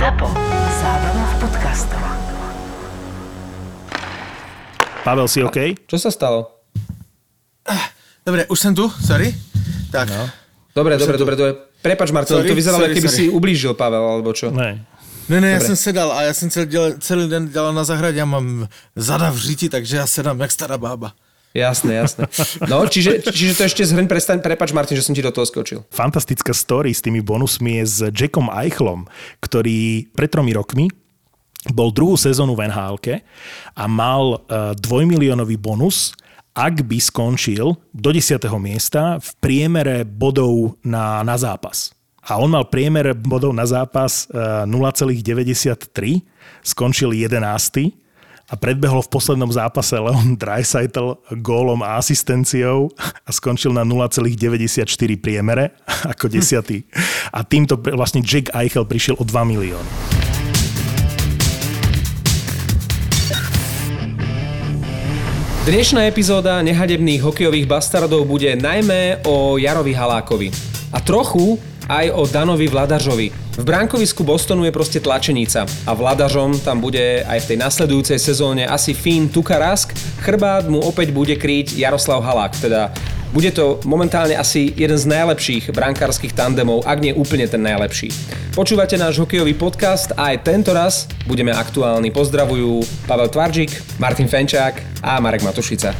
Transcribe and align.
ZAPO. 0.00 0.32
Zábrná 0.80 1.24
v 1.28 1.34
podcastov. 1.44 2.00
Pavel, 5.04 5.28
si 5.28 5.44
OK? 5.44 5.76
Čo 5.84 6.00
sa 6.00 6.08
stalo? 6.08 6.64
Dobre, 8.24 8.48
už 8.48 8.56
som 8.56 8.72
tu, 8.72 8.88
sorry. 8.88 9.28
Tak, 9.92 10.08
no. 10.08 10.24
Dobre, 10.72 10.96
dobre, 10.96 11.20
dobre, 11.20 11.34
dobre. 11.36 11.52
Prepač, 11.84 12.16
Marcel, 12.16 12.40
Sorry, 12.40 12.48
to 12.48 12.56
vyzeralo, 12.56 12.88
sorry, 12.88 12.96
keby 12.96 13.08
sorry. 13.12 13.20
si 13.20 13.24
ublížil, 13.28 13.76
Pavel, 13.76 14.00
alebo 14.00 14.32
čo. 14.32 14.48
Ne. 14.48 14.88
Ne, 15.28 15.36
ne, 15.36 15.50
já 15.50 15.60
jsem 15.60 15.76
sedal 15.76 16.12
a 16.16 16.22
já 16.22 16.32
jsem 16.32 16.48
celý, 16.48 16.68
celý 16.96 17.28
den 17.28 17.52
dělal 17.52 17.76
na 17.76 17.84
zahradě, 17.84 18.18
já 18.18 18.24
mám 18.24 18.68
zada 18.96 19.30
v 19.30 19.36
říti, 19.36 19.68
takže 19.68 19.96
já 19.96 20.06
sedám 20.08 20.40
jak 20.40 20.50
stará 20.50 20.80
bába. 20.80 21.12
Jasné, 21.50 22.06
jasné. 22.06 22.30
No, 22.70 22.86
čiže, 22.86 23.26
čiže 23.26 23.58
to 23.58 23.66
ešte 23.66 23.82
zhrň, 23.82 24.06
prestaň, 24.06 24.38
prepač, 24.38 24.70
Martin, 24.70 24.94
že 24.94 25.02
som 25.02 25.14
ti 25.18 25.22
do 25.24 25.34
toho 25.34 25.42
skočil. 25.42 25.82
Fantastická 25.90 26.54
story 26.54 26.94
s 26.94 27.02
tými 27.02 27.18
bonusmi 27.18 27.82
je 27.82 27.84
s 27.86 27.96
Jackom 28.14 28.46
Eichlom, 28.54 29.10
ktorý 29.42 30.06
pred 30.14 30.30
tromi 30.30 30.54
rokmi 30.54 30.86
bol 31.74 31.92
druhú 31.92 32.16
sezónu 32.16 32.56
v 32.56 32.70
nhl 32.70 32.96
a 33.76 33.84
mal 33.84 34.40
uh, 34.46 34.72
dvojmiliónový 34.78 35.60
bonus, 35.60 36.16
ak 36.56 36.86
by 36.86 36.96
skončil 37.02 37.76
do 37.92 38.10
10. 38.14 38.40
miesta 38.56 39.20
v 39.20 39.28
priemere 39.42 40.06
bodov 40.06 40.80
na, 40.86 41.20
na 41.26 41.36
zápas. 41.36 41.92
A 42.24 42.38
on 42.38 42.52
mal 42.52 42.68
priemer 42.70 43.12
bodov 43.12 43.52
na 43.52 43.66
zápas 43.66 44.30
uh, 44.30 44.64
0,93, 44.64 46.22
skončil 46.62 47.10
11 47.12 47.99
a 48.50 48.54
predbehol 48.58 49.06
v 49.06 49.12
poslednom 49.14 49.48
zápase 49.54 49.94
Leon 49.94 50.34
Dreisaitl 50.34 51.22
gólom 51.38 51.86
a 51.86 52.02
asistenciou 52.02 52.90
a 52.98 53.30
skončil 53.30 53.70
na 53.70 53.86
0,94 53.86 54.90
priemere 55.22 55.78
ako 56.10 56.26
desiatý. 56.26 56.82
A 57.30 57.46
týmto 57.46 57.78
vlastne 57.78 58.26
Jack 58.26 58.50
Eichel 58.50 58.82
prišiel 58.82 59.14
o 59.22 59.24
2 59.24 59.30
milióny. 59.54 59.90
Dnešná 65.60 66.10
epizóda 66.10 66.58
nehadebných 66.66 67.22
hokejových 67.22 67.68
bastardov 67.70 68.26
bude 68.26 68.50
najmä 68.58 69.22
o 69.28 69.54
Jarovi 69.54 69.94
Halákovi. 69.94 70.48
A 70.90 70.98
trochu 70.98 71.62
aj 71.90 72.14
o 72.14 72.22
Danovi 72.22 72.70
Vladažovi. 72.70 73.34
V 73.58 73.64
bránkovisku 73.66 74.22
Bostonu 74.22 74.62
je 74.62 74.70
proste 74.70 75.02
tlačenica 75.02 75.66
a 75.66 75.90
Vladažom 75.90 76.62
tam 76.62 76.78
bude 76.78 77.26
aj 77.26 77.42
v 77.42 77.48
tej 77.50 77.58
nasledujúcej 77.58 78.18
sezóne 78.22 78.62
asi 78.70 78.94
Fín 78.94 79.26
Tukarask. 79.26 79.90
Chrbát 80.22 80.70
mu 80.70 80.78
opäť 80.78 81.10
bude 81.10 81.34
kryť 81.34 81.74
Jaroslav 81.74 82.22
Halák, 82.22 82.54
teda 82.62 82.94
bude 83.34 83.50
to 83.54 83.78
momentálne 83.86 84.34
asi 84.34 84.74
jeden 84.74 84.98
z 84.98 85.06
najlepších 85.06 85.70
brankárskych 85.70 86.34
tandemov, 86.34 86.82
ak 86.82 86.98
nie 86.98 87.14
úplne 87.14 87.46
ten 87.46 87.62
najlepší. 87.62 88.10
Počúvate 88.54 88.98
náš 88.98 89.22
hokejový 89.22 89.54
podcast 89.54 90.10
a 90.18 90.34
aj 90.34 90.46
tento 90.46 90.74
raz 90.74 91.06
budeme 91.30 91.54
aktuálni. 91.54 92.10
Pozdravujú 92.10 92.82
Pavel 93.06 93.30
Tvarčík, 93.30 93.98
Martin 94.02 94.26
Fenčák 94.26 95.02
a 95.02 95.22
Marek 95.22 95.46
Matušica. 95.46 95.94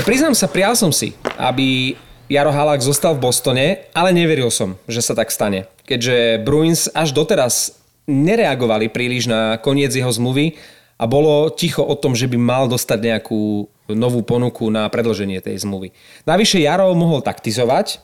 Priznám 0.00 0.32
sa, 0.32 0.48
prial 0.48 0.72
som 0.72 0.88
si, 0.88 1.12
aby 1.36 1.92
Jaro 2.30 2.54
Halák 2.54 2.78
zostal 2.78 3.18
v 3.18 3.26
Bostone, 3.26 3.90
ale 3.90 4.14
neveril 4.14 4.54
som, 4.54 4.78
že 4.86 5.02
sa 5.02 5.18
tak 5.18 5.34
stane. 5.34 5.66
Keďže 5.82 6.38
Bruins 6.46 6.86
až 6.94 7.10
doteraz 7.10 7.74
nereagovali 8.06 8.86
príliš 8.86 9.26
na 9.26 9.58
koniec 9.58 9.90
jeho 9.90 10.14
zmluvy 10.14 10.54
a 10.94 11.10
bolo 11.10 11.50
ticho 11.50 11.82
o 11.82 11.98
tom, 11.98 12.14
že 12.14 12.30
by 12.30 12.38
mal 12.38 12.64
dostať 12.70 12.98
nejakú 13.02 13.66
novú 13.90 14.22
ponuku 14.22 14.70
na 14.70 14.86
predlženie 14.86 15.42
tej 15.42 15.58
zmluvy. 15.66 15.90
Navyše 16.22 16.62
Jaro 16.62 16.94
mohol 16.94 17.18
taktizovať 17.18 17.98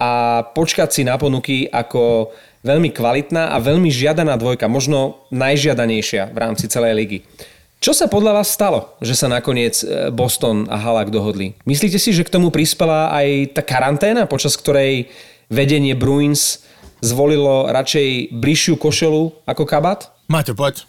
a 0.00 0.40
počkať 0.56 0.88
si 0.96 1.02
na 1.04 1.20
ponuky 1.20 1.68
ako 1.68 2.32
veľmi 2.64 2.88
kvalitná 2.96 3.52
a 3.52 3.60
veľmi 3.60 3.92
žiadaná 3.92 4.40
dvojka, 4.40 4.72
možno 4.72 5.28
najžiadanejšia 5.36 6.32
v 6.32 6.38
rámci 6.40 6.64
celej 6.72 6.96
ligy. 6.96 7.18
Čo 7.80 7.96
sa 7.96 8.12
podľa 8.12 8.36
vás 8.36 8.52
stalo, 8.52 8.92
že 9.00 9.16
sa 9.16 9.24
nakoniec 9.24 9.72
e, 9.80 10.12
Boston 10.12 10.68
a 10.68 10.76
Halak 10.76 11.08
dohodli? 11.08 11.56
Myslíte 11.64 11.96
si, 11.96 12.12
že 12.12 12.28
k 12.28 12.32
tomu 12.36 12.52
prispela 12.52 13.08
aj 13.08 13.56
tá 13.56 13.64
karanténa, 13.64 14.28
počas 14.28 14.52
ktorej 14.52 15.08
vedenie 15.48 15.96
Bruins 15.96 16.60
zvolilo 17.00 17.72
radšej 17.72 18.36
bližšiu 18.36 18.76
košelu 18.76 19.32
ako 19.48 19.64
kabát? 19.64 20.12
Maťo, 20.28 20.52
poď. 20.52 20.84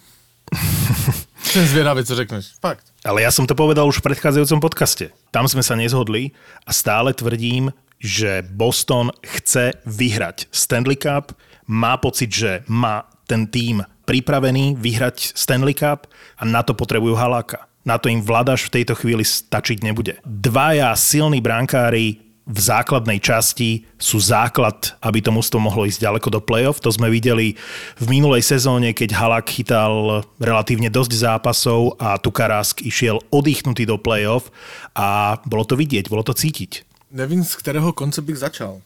Jsem 1.47 1.63
zvědavý, 1.63 2.03
co 2.03 2.15
řekneš. 2.15 2.59
Fakt. 2.59 2.83
Ale 3.07 3.23
ja 3.23 3.31
som 3.31 3.47
to 3.47 3.55
povedal 3.55 3.87
už 3.87 4.03
v 4.03 4.11
predchádzajúcom 4.11 4.59
podcaste. 4.59 5.15
Tam 5.31 5.47
sme 5.47 5.63
sa 5.63 5.79
nezhodli 5.79 6.35
a 6.67 6.75
stále 6.75 7.15
tvrdím, 7.15 7.71
že 8.03 8.43
Boston 8.43 9.15
chce 9.23 9.79
vyhrať 9.87 10.51
Stanley 10.51 10.99
Cup, 10.99 11.31
má 11.71 11.95
pocit, 11.95 12.35
že 12.35 12.67
má 12.67 13.07
ten 13.31 13.47
tým 13.47 13.79
pripravený 14.11 14.75
vyhrať 14.75 15.31
Stanley 15.39 15.71
Cup 15.71 16.03
a 16.35 16.43
na 16.43 16.59
to 16.67 16.75
potrebujú 16.75 17.15
Haláka. 17.15 17.63
Na 17.87 17.95
to 17.95 18.11
im 18.11 18.19
vladaš 18.19 18.67
v 18.67 18.83
tejto 18.83 18.91
chvíli 18.99 19.23
stačiť 19.23 19.79
nebude. 19.79 20.19
Dvaja 20.27 20.91
silní 20.99 21.39
brankári 21.39 22.19
v 22.43 22.59
základnej 22.59 23.23
časti 23.23 23.87
sú 23.95 24.19
základ, 24.19 24.99
aby 24.99 25.23
to 25.23 25.31
mužstvo 25.31 25.63
mohlo 25.63 25.87
ísť 25.87 26.03
ďaleko 26.03 26.27
do 26.27 26.43
play-off. 26.43 26.83
To 26.83 26.91
sme 26.91 27.07
videli 27.07 27.55
v 27.95 28.05
minulej 28.11 28.43
sezóne, 28.43 28.91
keď 28.91 29.15
Halak 29.15 29.47
chytal 29.47 30.27
relatívne 30.43 30.91
dosť 30.91 31.15
zápasov 31.15 31.95
a 31.95 32.19
Tukarask 32.19 32.83
išiel 32.83 33.23
oddychnutý 33.31 33.87
do 33.87 33.95
play-off 33.95 34.51
a 34.91 35.39
bolo 35.47 35.63
to 35.63 35.79
vidieť, 35.79 36.11
bolo 36.11 36.27
to 36.27 36.35
cítiť. 36.35 36.83
Nevím, 37.15 37.47
z 37.47 37.55
kterého 37.55 37.95
konce 37.95 38.19
bych 38.19 38.43
začal. 38.43 38.83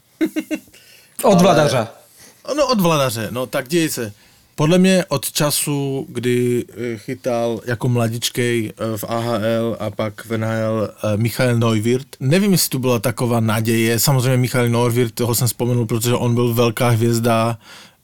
Od 1.25 1.39
Vladaža. 1.41 2.05
No 2.45 2.67
od 2.67 2.81
vladaře, 2.81 3.27
no 3.31 3.45
tak 3.45 3.67
děj 3.67 3.89
se. 3.89 4.13
Podle 4.57 4.77
mě 4.77 5.05
od 5.07 5.31
času, 5.31 6.05
kdy 6.09 6.65
eh, 6.69 6.97
chytal 6.97 7.61
jako 7.65 7.89
mladičkej 7.89 8.73
eh, 8.77 8.97
v 8.97 9.03
AHL 9.03 9.77
a 9.79 9.89
pak 9.89 10.25
v 10.25 10.37
NHL 10.37 10.89
eh, 10.89 11.17
Michael 11.17 11.59
Neuwirth. 11.59 12.07
Nevím, 12.19 12.51
jestli 12.51 12.69
tu 12.69 12.79
byla 12.79 12.99
taková 12.99 13.39
naděje. 13.39 13.99
Samozřejmě 13.99 14.37
Michael 14.37 14.69
Neuwirth, 14.69 15.13
toho 15.13 15.35
jsem 15.35 15.47
vzpomenul, 15.47 15.85
protože 15.85 16.13
on 16.13 16.35
byl 16.35 16.53
velká 16.53 16.89
hvězda, 16.89 17.57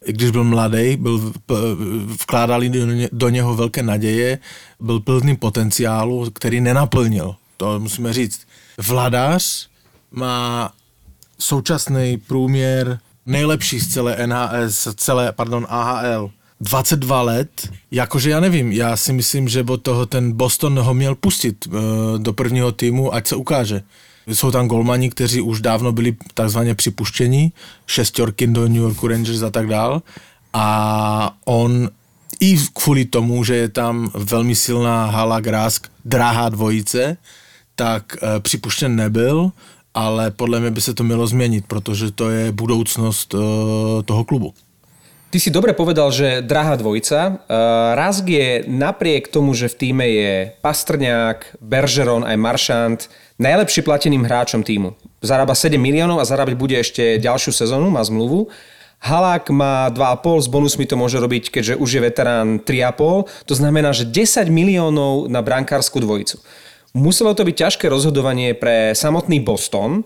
když 0.08 0.32
byl 0.32 0.44
mladý, 0.44 0.98
byl, 0.98 1.34
vkládali 2.22 2.70
do, 2.70 2.86
ně, 2.86 3.10
do 3.12 3.30
něho 3.30 3.56
velké 3.56 3.84
naděje, 3.84 4.40
byl 4.80 5.00
plný 5.00 5.36
potenciálu, 5.36 6.32
který 6.32 6.62
nenaplnil. 6.62 7.36
To 7.58 7.80
musíme 7.80 8.14
říct. 8.14 8.42
Vladař 8.78 9.70
má 10.12 10.74
současný 11.40 12.18
průměr 12.18 13.00
nejlepší 13.26 13.80
z 13.80 13.94
celé 13.94 14.28
NHL, 14.28 14.70
z 14.70 14.96
celé, 14.96 15.32
pardon, 15.32 15.68
AHL. 15.70 16.32
22 16.62 17.22
let, 17.22 17.70
jakože 17.92 18.30
já 18.30 18.40
nevím, 18.40 18.72
já 18.72 18.98
si 18.98 19.14
myslím, 19.14 19.48
že 19.48 19.64
od 19.64 19.82
toho 19.82 20.06
ten 20.06 20.32
Boston 20.32 20.80
ho 20.80 20.94
měl 20.94 21.16
pustit 21.16 21.68
uh, 21.68 21.74
do 22.18 22.34
prvního 22.34 22.72
týmu, 22.72 23.14
ať 23.14 23.28
se 23.28 23.36
ukáže. 23.36 23.82
Jsou 24.28 24.52
tam 24.52 24.68
golmani, 24.68 25.10
kteří 25.10 25.42
už 25.42 25.62
dávno 25.62 25.92
byli 25.92 26.16
takzvaně 26.34 26.76
připuštěni, 26.76 27.52
šestorky 27.88 28.48
do 28.48 28.68
New 28.68 28.78
Yorku 28.78 29.08
Rangers 29.08 29.42
a 29.42 29.50
tak 29.50 29.68
dál. 29.68 30.02
A 30.54 31.38
on 31.46 31.90
i 32.40 32.58
kvůli 32.74 33.06
tomu, 33.06 33.44
že 33.44 33.56
je 33.56 33.70
tam 33.70 34.12
velmi 34.14 34.56
silná 34.56 35.06
hala 35.06 35.40
Grask, 35.40 35.88
drahá 36.06 36.50
dvojice, 36.50 37.18
tak 37.76 38.18
e, 38.22 38.40
připuštěn 38.40 38.96
nebyl, 38.96 39.52
ale 39.94 40.32
podle 40.32 40.60
mě 40.60 40.72
by 40.72 40.82
se 40.82 40.94
to 40.94 41.04
mělo 41.04 41.28
změnit, 41.28 41.66
protože 41.68 42.12
to 42.12 42.30
je 42.30 42.52
budoucnost 42.52 43.34
e, 43.34 43.38
toho 44.04 44.24
klubu. 44.24 44.54
Ty 45.32 45.40
si 45.40 45.48
dobre 45.48 45.72
povedal, 45.72 46.12
že 46.12 46.44
drahá 46.44 46.76
dvojica. 46.76 47.48
Uh, 47.48 47.96
Rask 47.96 48.28
je 48.28 48.68
napriek 48.68 49.32
tomu, 49.32 49.56
že 49.56 49.72
v 49.72 49.80
týme 49.80 50.04
je 50.04 50.52
Pastrňák, 50.60 51.64
Bergeron 51.64 52.28
aj 52.28 52.36
Maršant 52.36 53.00
najlepší 53.40 53.88
plateným 53.88 54.28
hráčom 54.28 54.60
týmu. 54.68 54.92
Zarába 55.24 55.56
7 55.56 55.80
miliónov 55.80 56.20
a 56.20 56.28
zarábať 56.28 56.60
bude 56.60 56.76
ešte 56.76 57.16
ďalšiu 57.16 57.56
sezónu, 57.56 57.88
má 57.88 58.04
zmluvu. 58.04 58.52
Halák 59.02 59.50
má 59.56 59.88
2,5, 59.90 60.46
s 60.46 60.48
bonusmi 60.52 60.86
to 60.86 61.00
môže 61.00 61.16
robiť, 61.18 61.48
keďže 61.50 61.80
už 61.80 61.90
je 61.90 62.02
veterán 62.04 62.60
3,5. 62.60 63.48
To 63.48 63.54
znamená, 63.56 63.96
že 63.96 64.06
10 64.06 64.52
miliónov 64.52 65.32
na 65.32 65.40
brankárskú 65.40 66.04
dvojicu. 66.04 66.44
Muselo 66.92 67.32
to 67.32 67.48
byť 67.48 67.56
ťažké 67.56 67.88
rozhodovanie 67.88 68.52
pre 68.52 68.92
samotný 68.92 69.40
Boston, 69.40 70.04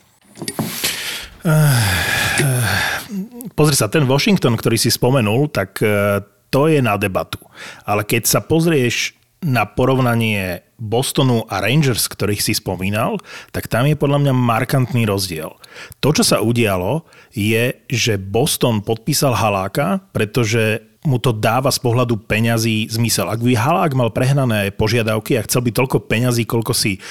pozri 3.55 3.75
sa, 3.77 3.91
ten 3.91 4.07
Washington, 4.07 4.55
ktorý 4.55 4.79
si 4.79 4.91
spomenul, 4.95 5.51
tak 5.51 5.83
e, 5.83 6.23
to 6.53 6.69
je 6.69 6.85
na 6.85 7.01
debatu. 7.01 7.41
Ale 7.89 8.05
keď 8.05 8.29
sa 8.29 8.45
pozrieš 8.45 9.17
na 9.43 9.67
porovnanie 9.67 10.63
Bostonu 10.79 11.43
a 11.51 11.59
Rangers, 11.59 12.07
ktorých 12.07 12.43
si 12.45 12.55
spomínal, 12.55 13.19
tak 13.51 13.67
tam 13.67 13.91
je 13.91 13.99
podľa 13.99 14.23
mňa 14.23 14.33
markantný 14.35 15.03
rozdiel. 15.03 15.51
To, 15.99 16.09
čo 16.15 16.23
sa 16.23 16.39
udialo, 16.39 17.03
je, 17.35 17.75
že 17.91 18.21
Boston 18.21 18.85
podpísal 18.87 19.35
Haláka, 19.35 19.99
pretože 20.15 20.93
mu 21.03 21.19
to 21.19 21.35
dáva 21.35 21.75
z 21.75 21.83
pohľadu 21.83 22.15
peňazí 22.31 22.87
zmysel. 22.87 23.27
Ak 23.27 23.43
by 23.43 23.59
Halák 23.59 23.99
mal 23.99 24.15
prehnané 24.15 24.71
požiadavky 24.71 25.35
a 25.35 25.47
chcel 25.47 25.67
by 25.67 25.75
toľko 25.75 26.07
peňazí, 26.07 26.47
koľko 26.47 26.71
si 26.71 27.03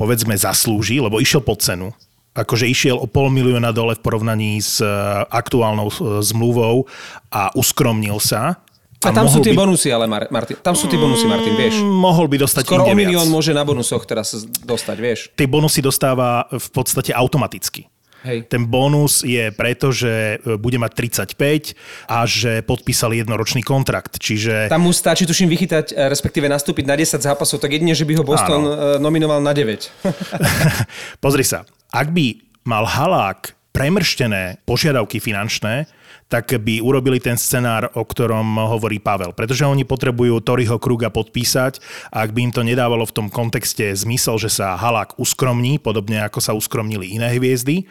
povedzme 0.00 0.32
zaslúži, 0.32 1.04
lebo 1.04 1.20
išiel 1.20 1.44
pod 1.44 1.60
cenu, 1.60 1.92
akože 2.32 2.68
išiel 2.68 2.96
o 2.96 3.08
pol 3.08 3.28
milióna 3.32 3.72
dole 3.72 3.96
v 3.96 4.04
porovnaní 4.04 4.60
s 4.60 4.80
e, 4.80 4.88
aktuálnou 5.28 5.88
e, 5.88 5.94
zmluvou 6.24 6.84
a 7.32 7.52
uskromnil 7.56 8.20
sa. 8.20 8.60
A 9.06 9.14
tam 9.14 9.26
sú 9.26 9.38
tie 9.38 9.54
by- 9.54 9.60
bonusy, 9.62 9.88
ale 9.88 10.04
Mar- 10.04 10.28
Martin, 10.28 10.58
tam 10.58 10.74
sú 10.74 10.86
tie 10.86 10.98
bonusy, 10.98 11.24
Martin, 11.24 11.54
vieš. 11.54 11.78
Mohol 11.80 12.26
by 12.26 12.36
dostať 12.42 12.62
Skoro 12.66 12.84
o 12.84 12.94
milión 12.94 13.26
viac. 13.26 13.34
môže 13.34 13.54
na 13.54 13.62
bonusoch 13.62 14.02
teraz 14.02 14.34
dostať, 14.62 14.96
vieš. 14.98 15.18
Tie 15.32 15.46
bonusy 15.46 15.80
dostáva 15.80 16.50
v 16.50 16.68
podstate 16.70 17.14
automaticky. 17.14 17.86
Hej. 18.26 18.50
Ten 18.50 18.66
bonus 18.66 19.22
je 19.22 19.54
preto, 19.54 19.94
že 19.94 20.42
e, 20.42 20.58
bude 20.58 20.82
mať 20.82 20.98
35 20.98 21.78
a 22.10 22.26
že 22.26 22.58
podpísal 22.66 23.14
jednoročný 23.14 23.62
kontrakt. 23.62 24.18
Čiže 24.18 24.66
Tam 24.66 24.82
mu 24.82 24.90
stačí, 24.90 25.22
tuším, 25.22 25.46
vychytať, 25.46 25.94
e, 25.94 26.10
respektíve 26.10 26.50
nastúpiť 26.50 26.90
na 26.90 26.98
10 26.98 27.22
zápasov, 27.22 27.62
tak 27.62 27.78
jedine, 27.78 27.94
že 27.94 28.02
by 28.02 28.18
ho 28.18 28.24
Boston 28.26 28.66
Áno. 28.66 28.98
e, 28.98 28.98
nominoval 28.98 29.38
na 29.38 29.54
9. 29.54 29.78
Pozri 31.24 31.46
sa, 31.46 31.62
ak 31.94 32.10
by 32.10 32.26
mal 32.66 32.82
Halák 32.82 33.54
premrštené 33.70 34.58
požiadavky 34.66 35.22
finančné, 35.22 35.86
tak 36.26 36.58
by 36.58 36.82
urobili 36.82 37.22
ten 37.22 37.38
scenár, 37.38 37.86
o 37.94 38.02
ktorom 38.02 38.58
hovorí 38.58 38.98
Pavel. 38.98 39.30
Pretože 39.30 39.62
oni 39.62 39.86
potrebujú 39.86 40.42
Toriho 40.42 40.78
Kruga 40.82 41.06
podpísať 41.06 41.78
a 42.10 42.26
ak 42.26 42.34
by 42.34 42.50
im 42.50 42.52
to 42.52 42.66
nedávalo 42.66 43.06
v 43.06 43.14
tom 43.14 43.26
kontexte 43.30 43.86
zmysel, 43.94 44.34
že 44.42 44.50
sa 44.50 44.74
Halák 44.74 45.18
uskromní, 45.22 45.78
podobne 45.78 46.18
ako 46.26 46.42
sa 46.42 46.52
uskromnili 46.58 47.14
iné 47.14 47.30
hviezdy, 47.38 47.86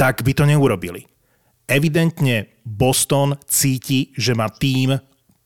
tak 0.00 0.24
by 0.24 0.32
to 0.32 0.48
neurobili. 0.48 1.04
Evidentne 1.68 2.48
Boston 2.64 3.36
cíti, 3.44 4.10
že 4.16 4.32
má 4.32 4.48
tým 4.48 4.96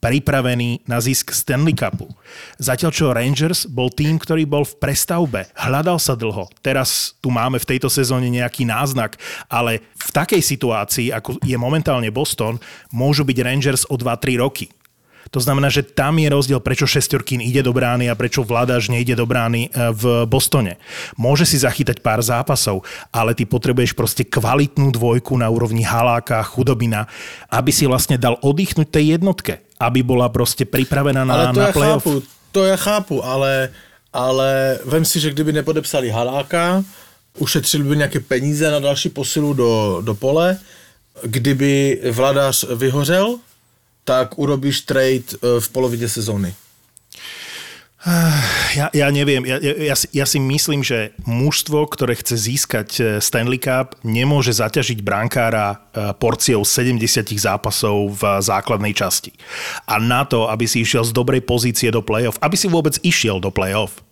pripravený 0.04 0.84
na 0.84 1.00
zisk 1.00 1.32
Stanley 1.32 1.72
Cupu. 1.72 2.12
Zatiaľ 2.60 2.92
čo 2.92 3.16
Rangers 3.16 3.64
bol 3.64 3.88
tým, 3.88 4.20
ktorý 4.20 4.44
bol 4.44 4.68
v 4.68 4.76
prestavbe. 4.76 5.48
Hľadal 5.56 5.96
sa 5.96 6.12
dlho. 6.12 6.52
Teraz 6.60 7.16
tu 7.24 7.32
máme 7.32 7.56
v 7.56 7.68
tejto 7.72 7.88
sezóne 7.88 8.28
nejaký 8.28 8.68
náznak, 8.68 9.16
ale 9.48 9.80
v 9.96 10.10
takej 10.12 10.44
situácii, 10.44 11.08
ako 11.08 11.40
je 11.40 11.56
momentálne 11.56 12.12
Boston, 12.12 12.60
môžu 12.92 13.24
byť 13.24 13.38
Rangers 13.40 13.82
o 13.88 13.96
2-3 13.96 14.44
roky. 14.44 14.68
To 15.31 15.41
znamená, 15.41 15.73
že 15.73 15.87
tam 15.87 16.21
je 16.21 16.29
rozdiel, 16.29 16.61
prečo 16.61 16.85
Šestorkín 16.85 17.41
ide 17.41 17.65
do 17.65 17.73
brány 17.73 18.11
a 18.11 18.19
prečo 18.19 18.44
Vladaž 18.44 18.93
nejde 18.93 19.17
do 19.17 19.25
brány 19.25 19.69
e, 19.69 19.93
v 19.93 20.29
Bostone. 20.29 20.76
Môže 21.17 21.49
si 21.49 21.56
zachytať 21.61 22.05
pár 22.05 22.21
zápasov, 22.21 22.85
ale 23.09 23.32
ty 23.32 23.49
potrebuješ 23.49 23.97
proste 23.97 24.25
kvalitnú 24.26 24.93
dvojku 24.93 25.37
na 25.41 25.49
úrovni 25.49 25.87
Haláka, 25.87 26.44
Chudobina, 26.44 27.09
aby 27.49 27.73
si 27.73 27.88
vlastne 27.88 28.21
dal 28.21 28.37
oddychnúť 28.41 28.88
tej 28.91 29.05
jednotke, 29.17 29.65
aby 29.81 30.05
bola 30.05 30.29
proste 30.29 30.69
pripravená 30.69 31.25
na, 31.25 31.32
ale 31.32 31.44
to 31.53 31.61
na 31.61 31.69
ja 31.69 31.75
playoff. 31.75 32.05
chápu, 32.05 32.12
to 32.53 32.61
ja 32.65 32.76
chápu, 32.76 33.17
ale, 33.25 33.73
ale 34.12 34.79
vem 34.85 35.05
si, 35.05 35.21
že 35.21 35.31
kdyby 35.31 35.53
nepodepsali 35.53 36.11
Haláka, 36.11 36.85
ušetřili 37.38 37.85
by 37.85 37.97
nějaké 37.97 38.21
peníze 38.21 38.71
na 38.71 38.79
další 38.79 39.09
posilu 39.09 39.55
do, 39.55 39.99
do 40.05 40.15
pole, 40.15 40.59
kdyby 41.23 42.00
Vladař 42.12 42.65
vyhořel, 42.75 43.38
tak 44.04 44.38
urobíš 44.38 44.80
trade 44.80 45.24
eh, 45.34 45.60
v 45.60 45.68
polovině 45.68 46.08
sezóny. 46.08 46.54
Ja, 48.76 48.92
ja 48.92 49.08
neviem, 49.08 49.48
ja, 49.48 49.56
ja, 49.56 49.72
ja, 49.80 49.96
si, 49.96 50.12
ja 50.12 50.28
si 50.28 50.36
myslím, 50.36 50.84
že 50.84 51.16
mužstvo, 51.24 51.88
ktoré 51.88 52.12
chce 52.12 52.36
získať 52.36 52.88
e, 53.00 53.02
Stanley 53.16 53.56
Cup, 53.56 53.96
nemôže 54.04 54.52
zaťažiť 54.52 55.00
brankára 55.00 55.72
e, 55.72 55.76
porciou 56.20 56.68
70 56.68 57.00
zápasov 57.32 58.12
v 58.20 58.22
základnej 58.44 58.92
časti. 58.92 59.32
A 59.88 59.96
na 59.96 60.28
to, 60.28 60.52
aby 60.52 60.68
si 60.68 60.84
išiel 60.84 61.00
z 61.00 61.16
dobrej 61.16 61.48
pozície 61.48 61.88
do 61.88 62.04
play-off, 62.04 62.36
aby 62.44 62.60
si 62.60 62.68
vôbec 62.68 63.00
išiel 63.00 63.40
do 63.40 63.48
play-off, 63.48 64.04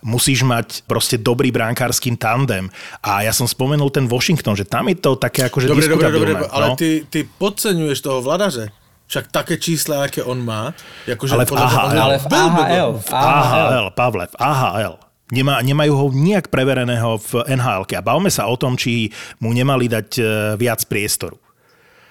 musíš 0.00 0.40
mať 0.40 0.88
proste 0.88 1.20
dobrý 1.20 1.52
brankársky 1.52 2.16
tandem. 2.16 2.72
A 3.04 3.28
ja 3.28 3.32
som 3.36 3.44
spomenul 3.44 3.92
ten 3.92 4.08
Washington, 4.08 4.56
že 4.56 4.64
tam 4.64 4.88
je 4.88 4.96
to 4.96 5.20
také 5.20 5.52
akože 5.52 5.68
Dobre, 5.68 5.92
dobre, 5.92 6.08
dobre, 6.08 6.32
ale 6.48 6.66
no. 6.72 6.76
ty, 6.80 7.04
ty 7.12 7.28
podceňuješ 7.28 8.00
toho 8.00 8.24
Vladaře. 8.24 8.83
Však 9.06 9.28
také 9.32 9.56
čísla, 9.58 10.02
jaké 10.02 10.22
on 10.22 10.44
má, 10.44 10.74
jakože 11.06 11.34
Ale 11.34 11.44
v 11.46 11.52
AHL. 11.52 12.00
Ale 12.00 12.18
v. 12.18 12.26
AHL. 12.32 12.92
V 12.98 13.12
AHL, 13.12 13.90
Pavle, 13.90 14.26
v 14.26 14.36
AHL. 14.38 14.96
Nemá, 15.32 15.64
nemajú 15.64 15.92
ho 15.96 16.06
nijak 16.12 16.52
prevereného 16.52 17.16
v 17.16 17.48
nhl 17.56 17.82
A 17.88 18.00
bavme 18.04 18.28
sa 18.28 18.44
o 18.44 18.60
tom, 18.60 18.76
či 18.76 19.08
mu 19.40 19.56
nemali 19.56 19.88
dať 19.88 20.08
e, 20.20 20.22
viac 20.60 20.84
priestoru. 20.84 21.40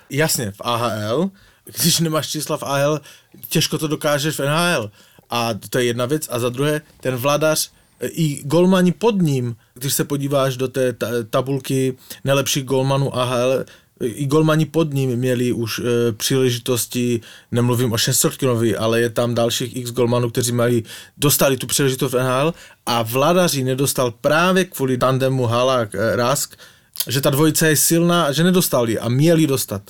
Jasně, 0.09 0.51
v 0.51 0.61
AHL, 0.61 1.29
když 1.65 1.99
nemáš 1.99 2.27
čísla 2.27 2.57
v 2.57 2.63
AHL, 2.63 3.01
těžko 3.49 3.77
to 3.77 3.87
dokážeš 3.87 4.39
v 4.39 4.45
NHL. 4.45 4.91
A 5.29 5.49
to 5.69 5.77
je 5.77 5.85
jedna 5.85 6.05
věc. 6.05 6.27
A 6.31 6.39
za 6.39 6.49
druhé, 6.49 6.81
ten 7.01 7.15
vladař, 7.15 7.71
e, 7.99 8.07
i 8.07 8.41
golmani 8.43 8.91
pod 8.91 9.21
ním, 9.21 9.55
když 9.73 9.93
se 9.93 10.03
podíváš 10.03 10.57
do 10.57 10.67
té 10.67 10.93
ta- 10.93 11.23
tabulky 11.29 11.97
nejlepších 12.23 12.63
golmanů 12.63 13.17
AHL, 13.17 13.65
i 14.01 14.25
golmani 14.25 14.65
pod 14.65 14.93
ním 14.93 15.15
měli 15.15 15.51
už 15.51 15.79
e, 15.79 16.11
příležitosti, 16.11 17.21
nemluvím 17.51 17.91
o 17.91 17.97
Šestorkinovi, 17.97 18.75
ale 18.75 19.01
je 19.01 19.09
tam 19.09 19.35
dalších 19.35 19.75
x 19.75 19.91
golmanů, 19.91 20.29
kteří 20.29 20.51
mají, 20.51 20.83
dostali 21.17 21.57
tu 21.57 21.67
příležitost 21.67 22.13
NHL 22.13 22.53
a 22.85 23.03
Vladaři 23.03 23.63
nedostal 23.63 24.11
právě 24.21 24.65
kvůli 24.65 24.97
tandemu 24.97 25.45
Halák 25.45 25.95
e, 25.95 26.15
Rask, 26.15 26.55
že 27.07 27.21
ta 27.21 27.29
dvojice 27.29 27.69
je 27.69 27.75
silná 27.75 28.25
a 28.25 28.31
že 28.31 28.43
nedostali 28.43 28.99
a 28.99 29.09
měli 29.09 29.47
dostat. 29.47 29.81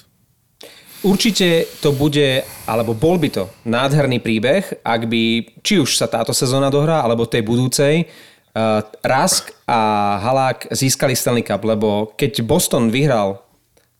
Určite 1.04 1.68
to 1.84 1.92
bude, 1.92 2.48
alebo 2.64 2.96
bol 2.96 3.20
by 3.20 3.28
to 3.28 3.44
nádherný 3.68 4.24
príbeh, 4.24 4.80
ak 4.88 5.12
by 5.12 5.52
či 5.60 5.76
už 5.84 6.00
sa 6.00 6.08
táto 6.08 6.32
sezóna 6.32 6.72
dohrá, 6.72 7.04
alebo 7.04 7.28
tej 7.28 7.44
budúcej, 7.44 8.08
uh, 8.08 8.80
Rask 9.04 9.52
a 9.68 10.16
Halák 10.24 10.72
získali 10.72 11.12
Stanley 11.12 11.44
Cup, 11.44 11.60
lebo 11.68 12.16
keď 12.16 12.48
Boston 12.48 12.88
vyhral 12.88 13.44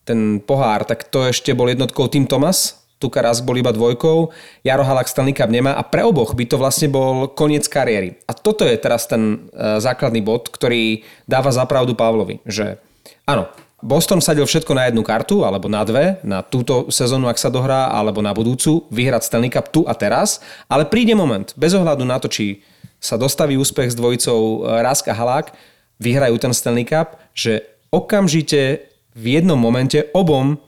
ten 0.04 0.38
pohár, 0.40 0.84
tak 0.84 1.08
to 1.08 1.28
ešte 1.28 1.56
bol 1.56 1.68
jednotkou 1.68 2.06
Tim 2.12 2.28
Thomas, 2.28 2.84
Tuka 3.02 3.20
Rask 3.20 3.44
bol 3.44 3.58
iba 3.58 3.74
dvojkou, 3.74 4.32
Jaro 4.64 4.84
Halák 4.86 5.10
Stanley 5.10 5.36
Cup 5.36 5.52
nemá 5.52 5.76
a 5.76 5.82
pre 5.84 6.00
oboch 6.06 6.32
by 6.32 6.44
to 6.48 6.56
vlastne 6.56 6.88
bol 6.88 7.28
koniec 7.28 7.68
kariéry. 7.68 8.16
A 8.24 8.32
toto 8.32 8.64
je 8.64 8.80
teraz 8.80 9.04
ten 9.04 9.50
uh, 9.50 9.76
základný 9.76 10.24
bod, 10.24 10.48
ktorý 10.48 11.04
dáva 11.28 11.52
zapravdu 11.52 11.92
Pavlovi, 11.92 12.40
že 12.48 12.80
áno, 13.28 13.50
Boston 13.84 14.24
sadil 14.24 14.48
všetko 14.48 14.72
na 14.72 14.88
jednu 14.88 15.04
kartu, 15.04 15.44
alebo 15.44 15.68
na 15.68 15.84
dve, 15.84 16.16
na 16.24 16.40
túto 16.40 16.88
sezónu, 16.88 17.28
ak 17.28 17.36
sa 17.36 17.52
dohrá, 17.52 17.92
alebo 17.92 18.24
na 18.24 18.32
budúcu, 18.32 18.88
vyhrať 18.88 19.28
Stanley 19.28 19.52
Cup 19.52 19.68
tu 19.68 19.84
a 19.84 19.92
teraz, 19.92 20.40
ale 20.72 20.88
príde 20.88 21.12
moment, 21.12 21.52
bez 21.52 21.76
ohľadu 21.76 22.08
na 22.08 22.16
to, 22.16 22.32
či 22.32 22.64
sa 22.96 23.20
dostaví 23.20 23.60
úspech 23.60 23.92
s 23.92 23.98
dvojicou 24.00 24.64
eh, 24.64 24.80
Rask 24.80 25.04
a 25.12 25.12
Halák, 25.12 25.52
vyhrajú 26.00 26.40
ten 26.40 26.56
Stanley 26.56 26.88
Cup, 26.88 27.20
že 27.36 27.60
okamžite 27.92 28.93
v 29.14 29.40
jednom 29.40 29.56
momente 29.56 30.10
obom 30.12 30.58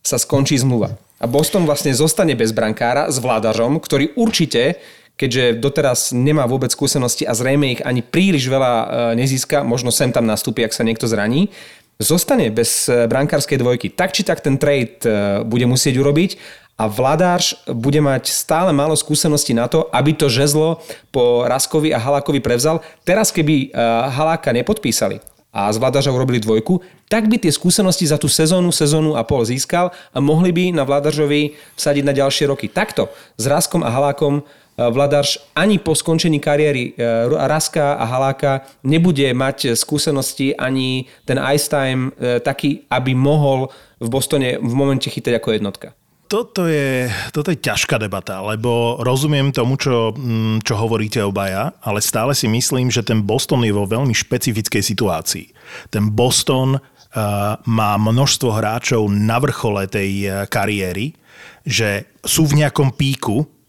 sa 0.00 0.16
skončí 0.16 0.56
zmluva. 0.56 0.96
a 1.20 1.28
Boston 1.28 1.68
vlastne 1.68 1.92
zostane 1.92 2.32
bez 2.32 2.56
brankára 2.56 3.12
s 3.12 3.20
vládažom, 3.20 3.76
ktorý 3.76 4.16
určite 4.16 4.80
keďže 5.20 5.60
doteraz 5.60 6.16
nemá 6.16 6.48
vôbec 6.48 6.72
skúsenosti 6.72 7.28
a 7.28 7.36
zrejme 7.36 7.76
ich 7.76 7.84
ani 7.84 8.00
príliš 8.00 8.48
veľa 8.48 8.72
e, 8.72 8.86
nezíska, 9.20 9.60
možno 9.60 9.92
sem 9.92 10.08
tam 10.08 10.24
nastúpi, 10.24 10.64
ak 10.64 10.72
sa 10.72 10.80
niekto 10.80 11.04
zraní, 11.04 11.52
zostane 12.00 12.48
bez 12.48 12.88
e, 12.88 13.04
brankárskej 13.04 13.60
dvojky. 13.60 13.92
Tak 13.92 14.16
či 14.16 14.24
tak 14.24 14.40
ten 14.40 14.56
trade 14.56 15.04
e, 15.04 15.44
bude 15.44 15.68
musieť 15.68 16.00
urobiť 16.00 16.40
a 16.80 16.88
Vladáš 16.88 17.60
bude 17.68 18.00
mať 18.00 18.32
stále 18.32 18.72
málo 18.72 18.96
skúseností 18.96 19.52
na 19.52 19.68
to, 19.68 19.92
aby 19.92 20.16
to 20.16 20.32
žezlo 20.32 20.80
po 21.12 21.44
Raskovi 21.44 21.92
a 21.92 22.00
Halákovi 22.00 22.40
prevzal. 22.40 22.80
Teraz 23.04 23.28
keby 23.28 23.76
Haláka 24.08 24.48
nepodpísali 24.56 25.20
a 25.50 25.70
z 25.70 25.82
Vladaža 25.82 26.14
urobili 26.14 26.38
dvojku, 26.38 26.78
tak 27.10 27.26
by 27.26 27.42
tie 27.42 27.50
skúsenosti 27.50 28.06
za 28.06 28.16
tú 28.16 28.30
sezónu, 28.30 28.70
sezónu 28.70 29.18
a 29.18 29.26
pol 29.26 29.42
získal 29.42 29.90
a 30.14 30.18
mohli 30.22 30.54
by 30.54 30.64
na 30.70 30.86
Vladažovi 30.86 31.58
vsadiť 31.74 32.04
na 32.06 32.14
ďalšie 32.14 32.46
roky. 32.46 32.70
Takto 32.70 33.10
s 33.34 33.44
Raskom 33.50 33.82
a 33.82 33.90
Halákom 33.90 34.46
E, 34.80 34.90
Vladarš 34.90 35.52
ani 35.52 35.76
po 35.76 35.92
skončení 35.92 36.40
kariéry 36.40 36.96
e, 36.96 37.02
Raska 37.28 38.00
a 38.00 38.04
Haláka 38.08 38.64
nebude 38.80 39.28
mať 39.36 39.76
skúsenosti 39.76 40.56
ani 40.56 41.04
ten 41.28 41.36
ice 41.36 41.68
time 41.68 42.16
e, 42.16 42.40
taký, 42.40 42.88
aby 42.88 43.12
mohol 43.12 43.68
v 44.00 44.08
Bostone 44.08 44.56
v 44.56 44.72
momente 44.72 45.12
chytať 45.12 45.36
ako 45.36 45.48
jednotka. 45.52 45.92
Toto 46.30 46.70
je, 46.70 47.10
toto 47.34 47.50
je 47.50 47.58
ťažká 47.58 47.98
debata, 47.98 48.38
lebo 48.38 49.02
rozumiem 49.02 49.50
tomu, 49.50 49.74
čo, 49.74 50.14
mm, 50.14 50.62
čo 50.62 50.78
hovoríte 50.78 51.18
obaja, 51.26 51.74
ale 51.82 51.98
stále 51.98 52.38
si 52.38 52.46
myslím, 52.46 52.86
že 52.86 53.02
ten 53.02 53.18
Boston 53.18 53.66
je 53.66 53.74
vo 53.74 53.82
veľmi 53.82 54.14
špecifickej 54.14 54.78
situácii. 54.78 55.50
Ten 55.90 56.14
Boston 56.14 56.78
uh, 56.78 57.58
má 57.66 57.92
množstvo 57.98 58.46
hráčov 58.54 59.10
na 59.10 59.42
vrchole 59.42 59.90
tej 59.90 60.46
kariéry, 60.46 61.18
že 61.66 62.06
sú 62.22 62.46
v 62.46 62.62
nejakom 62.62 62.94
píku, 62.94 63.42
Eh, 63.42 63.59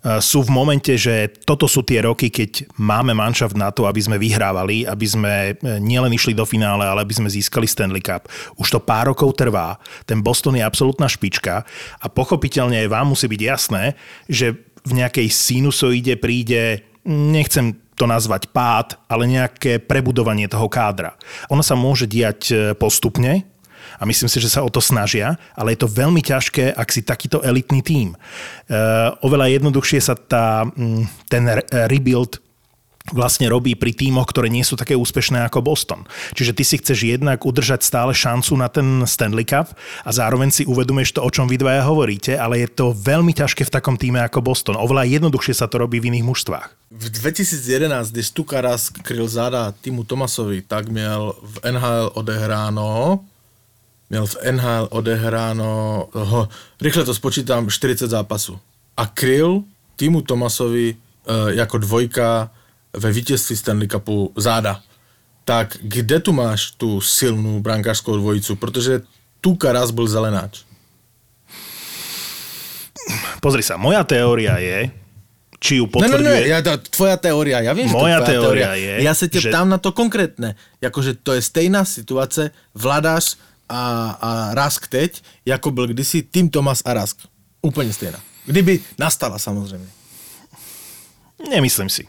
sú 0.00 0.40
v 0.40 0.50
momente, 0.50 0.96
že 0.96 1.28
toto 1.44 1.68
sú 1.68 1.84
tie 1.84 2.00
roky, 2.00 2.32
keď 2.32 2.72
máme 2.80 3.12
manšaft 3.12 3.52
na 3.52 3.68
to, 3.68 3.84
aby 3.84 4.00
sme 4.00 4.16
vyhrávali, 4.16 4.88
aby 4.88 5.06
sme 5.06 5.32
eh, 5.52 5.76
nielen 5.76 6.08
išli 6.16 6.32
do 6.32 6.48
finále, 6.48 6.88
ale 6.88 7.04
aby 7.04 7.12
sme 7.12 7.28
získali 7.28 7.68
Stanley 7.68 8.00
Cup. 8.00 8.24
Už 8.56 8.72
to 8.72 8.80
pár 8.80 9.12
rokov 9.12 9.36
trvá. 9.36 9.76
Ten 10.08 10.24
Boston 10.24 10.56
je 10.56 10.64
absolútna 10.64 11.04
špička 11.04 11.68
a 12.00 12.06
pochopiteľne 12.08 12.80
aj 12.80 12.88
vám 12.88 13.06
musí 13.12 13.28
byť 13.28 13.40
jasné, 13.44 13.84
že 14.24 14.56
v 14.80 14.92
nejakej 15.04 15.28
sinusoide 15.28 16.16
príde, 16.16 16.80
nechcem 17.04 17.76
to 17.92 18.08
nazvať 18.08 18.48
pád, 18.48 18.96
ale 19.12 19.28
nejaké 19.28 19.76
prebudovanie 19.84 20.48
toho 20.48 20.72
kádra. 20.72 21.20
Ono 21.52 21.60
sa 21.60 21.76
môže 21.76 22.08
diať 22.08 22.40
eh, 22.48 22.58
postupne, 22.72 23.49
a 24.00 24.08
myslím 24.08 24.32
si, 24.32 24.40
že 24.40 24.48
sa 24.48 24.64
o 24.64 24.72
to 24.72 24.80
snažia, 24.80 25.36
ale 25.52 25.76
je 25.76 25.84
to 25.84 25.92
veľmi 25.92 26.24
ťažké, 26.24 26.72
ak 26.72 26.88
si 26.88 27.04
takýto 27.04 27.44
elitný 27.44 27.84
tím. 27.84 28.16
E, 28.16 28.18
oveľa 29.20 29.60
jednoduchšie 29.60 30.00
sa 30.00 30.16
tá, 30.16 30.64
mm, 30.64 31.28
ten 31.28 31.44
rebuild 31.84 32.40
vlastne 33.12 33.50
robí 33.50 33.74
pri 33.74 33.96
tímoch, 33.96 34.28
ktoré 34.30 34.52
nie 34.52 34.62
sú 34.62 34.78
také 34.78 34.94
úspešné 34.94 35.42
ako 35.48 35.64
Boston. 35.64 36.06
Čiže 36.36 36.52
ty 36.54 36.62
si 36.62 36.76
chceš 36.78 36.98
jednak 37.08 37.42
udržať 37.42 37.82
stále 37.82 38.12
šancu 38.14 38.52
na 38.60 38.68
ten 38.70 39.02
Stanley 39.08 39.48
Cup 39.48 39.72
a 40.04 40.10
zároveň 40.12 40.52
si 40.52 40.62
uvedomuješ 40.68 41.18
to, 41.18 41.20
o 41.24 41.30
čom 41.32 41.50
vy 41.50 41.58
dvaja 41.58 41.82
hovoríte, 41.84 42.36
ale 42.38 42.62
je 42.62 42.68
to 42.70 42.94
veľmi 42.94 43.34
ťažké 43.34 43.66
v 43.66 43.74
takom 43.74 43.96
týme 43.98 44.22
ako 44.22 44.44
Boston. 44.44 44.78
Oveľa 44.78 45.10
jednoduchšie 45.10 45.58
sa 45.58 45.66
to 45.66 45.82
robí 45.82 45.98
v 45.98 46.14
iných 46.14 46.28
mužstvách. 46.28 46.68
V 46.90 47.06
2011, 47.10 48.10
když 48.10 48.26
Stukaras 48.26 48.90
kryl 48.90 49.26
záda 49.28 49.72
týmu 49.72 50.04
Tomasovi, 50.04 50.62
tak 50.62 50.88
měl 50.88 51.34
v 51.42 51.54
NHL 51.70 52.10
odehráno 52.14 53.20
měl 54.10 54.26
v 54.26 54.36
NHL 54.50 54.88
odehráno, 54.90 56.08
ho, 56.12 56.48
rychle 56.80 57.04
to 57.04 57.14
spočítám, 57.14 57.70
40 57.70 58.10
zápasů. 58.10 58.58
A 58.96 59.06
kryl 59.06 59.62
týmu 59.96 60.22
Tomasovi 60.22 60.94
e, 60.94 61.54
jako 61.54 61.78
dvojka 61.78 62.50
ve 62.96 63.12
vítězství 63.12 63.56
Stanley 63.56 63.88
Cupu 63.88 64.32
záda. 64.36 64.80
Tak 65.44 65.76
kde 65.82 66.20
tu 66.20 66.32
máš 66.32 66.70
tu 66.70 67.00
silnou 67.00 67.60
brankářskou 67.60 68.16
dvojicu? 68.16 68.56
Protože 68.56 69.00
tu 69.40 69.54
Karas 69.54 69.90
byl 69.90 70.08
zelenáč. 70.08 70.62
Pozri 73.40 73.64
sa, 73.64 73.80
moja 73.80 74.04
teória 74.04 74.60
je, 74.60 74.92
či 75.60 75.80
ju 75.80 75.88
potvrduje... 75.88 76.20
Ne, 76.20 76.40
ne, 76.40 76.46
ne, 76.46 76.52
ja, 76.52 76.60
tvoja 76.76 77.16
teória, 77.16 77.58
ja 77.64 77.72
viem, 77.72 77.88
Moja 77.88 78.20
že 78.20 78.22
to 78.22 78.30
teória, 78.32 78.70
teória 78.70 78.72
je, 78.76 78.94
Ja 79.02 79.12
sa 79.16 79.26
ťa 79.26 79.40
že... 79.40 79.50
ptám 79.50 79.68
na 79.68 79.78
to 79.80 79.90
konkrétne. 79.92 80.54
Jakože 80.78 81.16
to 81.20 81.34
je 81.34 81.42
stejná 81.42 81.82
situace, 81.88 82.52
vladáš 82.76 83.40
a, 83.70 84.10
a 84.20 84.54
Rask 84.54 84.88
teď, 84.88 85.22
jako 85.46 85.70
byl 85.70 85.86
kdysi 85.86 86.22
Tim 86.22 86.50
Thomas 86.50 86.82
a 86.84 86.94
Rask. 86.94 87.18
Úplně 87.62 87.92
stejná. 87.92 88.20
Kdyby 88.46 88.80
nastala 88.98 89.38
samozrejme. 89.38 89.86
Nemyslím 91.50 91.88
si. 91.88 92.06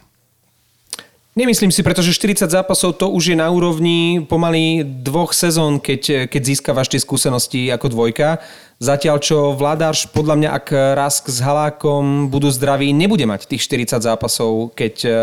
Nemyslím 1.36 1.72
si, 1.72 1.84
pretože 1.84 2.14
40 2.14 2.52
zápasov 2.52 3.00
to 3.00 3.10
už 3.10 3.32
je 3.32 3.36
na 3.40 3.48
úrovni 3.48 4.28
pomaly 4.28 4.84
dvoch 4.84 5.32
sezón, 5.32 5.80
keď, 5.80 6.28
keď 6.28 6.42
získavaš 6.44 6.92
tie 6.92 7.00
skúsenosti 7.00 7.72
ako 7.72 7.88
dvojka. 7.88 8.44
Zatiaľ, 8.82 9.22
čo 9.22 9.54
Vladáš, 9.54 10.10
podľa 10.10 10.36
mňa, 10.42 10.50
ak 10.58 10.68
Rask 10.98 11.30
s 11.30 11.38
Halákom 11.38 12.34
budú 12.34 12.50
zdraví, 12.50 12.90
nebude 12.98 13.30
mať 13.30 13.46
tých 13.46 13.62
40 13.70 14.02
zápasov, 14.02 14.74
keď 14.74 14.96
uh, 15.06 15.14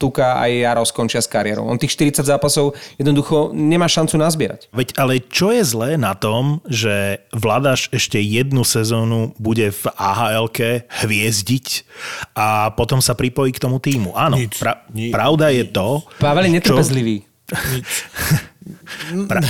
Tuka 0.00 0.40
aj 0.40 0.50
Jaro 0.56 0.84
skončia 0.88 1.20
s 1.20 1.28
kariérou. 1.28 1.68
On 1.68 1.76
tých 1.76 1.92
40 1.92 2.24
zápasov 2.24 2.72
jednoducho 2.96 3.52
nemá 3.52 3.92
šancu 3.92 4.16
nazbierať. 4.16 4.72
Veď 4.72 4.96
ale 4.96 5.20
čo 5.20 5.52
je 5.52 5.60
zlé 5.68 6.00
na 6.00 6.16
tom, 6.16 6.64
že 6.64 7.20
Vladáš 7.36 7.92
ešte 7.92 8.16
jednu 8.24 8.64
sezónu 8.64 9.36
bude 9.36 9.68
v 9.68 9.84
ahl 9.92 10.48
hviezdiť 11.04 11.66
a 12.32 12.72
potom 12.72 13.04
sa 13.04 13.12
pripojí 13.12 13.52
k 13.52 13.60
tomu 13.68 13.84
týmu? 13.84 14.16
Áno, 14.16 14.40
Nič, 14.40 14.64
pra- 14.64 14.88
nič, 14.88 15.12
pravda 15.12 15.52
je 15.52 15.68
to... 15.68 16.00
Pavel 16.16 16.48
je 16.48 16.52
netrpezlivý. 16.56 17.16
Pra, 19.28 19.40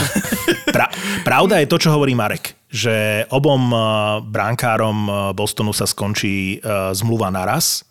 pra, 0.71 0.87
pravda 1.26 1.59
je 1.59 1.66
to, 1.66 1.76
čo 1.83 1.90
hovorí 1.90 2.14
Marek, 2.14 2.54
že 2.68 3.25
obom 3.32 3.72
uh, 3.72 3.80
bránkárom 4.20 4.98
uh, 5.08 5.14
Bostonu 5.32 5.72
sa 5.72 5.88
skončí 5.88 6.60
uh, 6.60 6.92
zmluva 6.92 7.32
naraz 7.32 7.88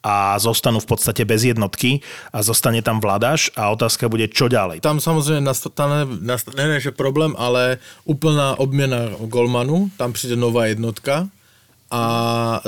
a 0.00 0.32
zostanú 0.40 0.80
v 0.80 0.96
podstate 0.96 1.28
bez 1.28 1.44
jednotky 1.44 2.00
a 2.32 2.40
zostane 2.40 2.80
tam 2.80 3.04
vladaš 3.04 3.52
a 3.52 3.68
otázka 3.68 4.08
bude, 4.08 4.32
čo 4.32 4.48
ďalej. 4.48 4.80
Tam 4.80 5.00
samozřejmě 5.00 5.40
nastane, 5.40 6.08
nastane 6.20 6.68
ne, 6.68 6.80
že 6.80 6.90
problém, 6.90 7.36
ale 7.38 7.78
úplná 8.04 8.58
obměna 8.58 8.96
golmanu, 9.28 9.90
tam 9.96 10.12
přijde 10.12 10.36
nová 10.36 10.66
jednotka 10.66 11.28
a 11.90 12.02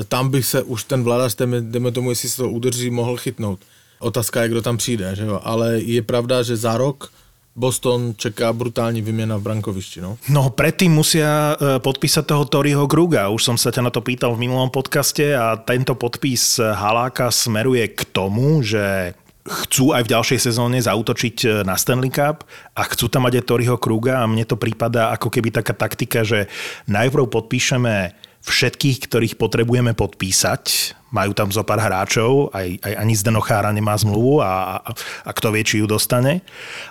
tam 0.08 0.28
by 0.28 0.42
se 0.42 0.62
už 0.62 0.84
ten 0.84 1.02
vladař, 1.02 1.37
jdeme 1.61 1.92
tomu, 1.92 2.11
jestli 2.11 2.28
se 2.28 2.37
to 2.37 2.50
udrží, 2.50 2.90
mohl 2.90 3.16
chytnout. 3.16 3.61
Otázka 3.99 4.42
je, 4.42 4.49
kdo 4.49 4.62
tam 4.62 4.76
přijde, 4.76 5.16
že 5.16 5.25
jo? 5.25 5.40
ale 5.44 5.78
je 5.78 6.02
pravda, 6.02 6.42
že 6.42 6.56
za 6.56 6.76
rok 6.76 7.12
Boston 7.52 8.16
čeká 8.16 8.52
brutální 8.52 9.04
výmena 9.04 9.37
v 9.37 9.44
brankovišti. 9.44 10.00
No, 10.00 10.16
no 10.32 10.49
predtým 10.49 10.88
musia 10.88 11.52
e, 11.52 11.76
podpísať 11.85 12.25
toho 12.25 12.49
Toriho 12.49 12.88
Kruga. 12.88 13.28
Už 13.28 13.44
som 13.44 13.56
sa 13.61 13.68
ťa 13.68 13.85
na 13.85 13.90
to 13.92 14.00
pýtal 14.00 14.32
v 14.32 14.49
minulom 14.49 14.73
podcaste 14.73 15.37
a 15.37 15.61
tento 15.61 15.92
podpis 15.92 16.56
Haláka 16.56 17.28
smeruje 17.28 17.92
k 17.92 18.09
tomu, 18.09 18.64
že 18.64 19.12
chcú 19.42 19.90
aj 19.90 20.06
v 20.06 20.12
ďalšej 20.14 20.38
sezóne 20.38 20.78
zautočiť 20.78 21.37
e, 21.44 21.49
na 21.66 21.75
Stanley 21.75 22.09
Cup 22.09 22.47
a 22.73 22.82
chcú 22.88 23.11
tam 23.12 23.28
mať 23.28 23.42
aj 23.42 23.49
Toriho 23.49 23.76
Kruga 23.76 24.23
a 24.23 24.30
mne 24.30 24.47
to 24.49 24.56
prípada 24.56 25.11
ako 25.12 25.28
keby 25.28 25.50
taká 25.50 25.75
taktika, 25.75 26.23
že 26.23 26.47
najprv 26.88 27.26
podpíšeme 27.26 28.14
všetkých, 28.42 29.06
ktorých 29.06 29.34
potrebujeme 29.38 29.94
podpísať. 29.94 30.94
Majú 31.12 31.37
tam 31.37 31.52
zo 31.52 31.62
pár 31.62 31.78
hráčov, 31.78 32.50
aj, 32.56 32.80
aj 32.80 32.92
ani 32.96 33.14
Zdenochára 33.14 33.68
nemá 33.70 33.92
zmluvu 33.94 34.40
a, 34.40 34.80
a, 34.80 34.90
a 35.28 35.30
kto 35.30 35.52
vie, 35.52 35.62
či 35.62 35.84
ju 35.84 35.87
dostane. 35.87 36.40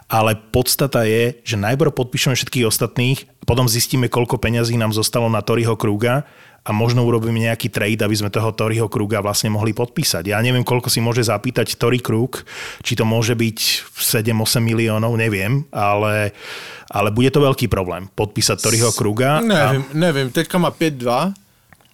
Ale 0.07 0.37
podstata 0.37 1.03
je, 1.03 1.41
že 1.41 1.57
najprv 1.57 1.89
podpíšeme 1.91 2.37
všetkých 2.37 2.69
ostatných, 2.69 3.19
potom 3.43 3.65
zistíme, 3.65 4.07
koľko 4.07 4.37
peňazí 4.37 4.77
nám 4.77 4.93
zostalo 4.93 5.27
na 5.27 5.41
Toriho 5.41 5.73
Kruga 5.75 6.23
a 6.61 6.69
možno 6.69 7.01
urobíme 7.01 7.41
nejaký 7.41 7.73
trade, 7.73 8.05
aby 8.05 8.13
sme 8.13 8.29
toho 8.29 8.53
Toriho 8.53 8.85
Kruga 8.85 9.17
vlastne 9.17 9.49
mohli 9.49 9.73
podpísať. 9.73 10.29
Ja 10.29 10.37
neviem, 10.45 10.61
koľko 10.61 10.93
si 10.93 11.01
môže 11.01 11.25
zapýtať 11.25 11.73
Tori 11.73 11.97
Krug, 11.97 12.45
či 12.85 12.93
to 12.93 13.01
môže 13.01 13.33
byť 13.33 13.57
7-8 13.97 14.61
miliónov, 14.61 15.17
neviem, 15.17 15.65
ale, 15.73 16.37
ale 16.85 17.09
bude 17.09 17.33
to 17.33 17.41
veľký 17.41 17.65
problém 17.65 18.05
podpísať 18.13 18.61
Toriho 18.61 18.93
Kruga. 18.93 19.41
Neviem, 19.41 19.83
a... 19.89 19.93
neviem, 19.97 20.27
teďka 20.29 20.61
má 20.61 20.69
5-2 20.69 21.40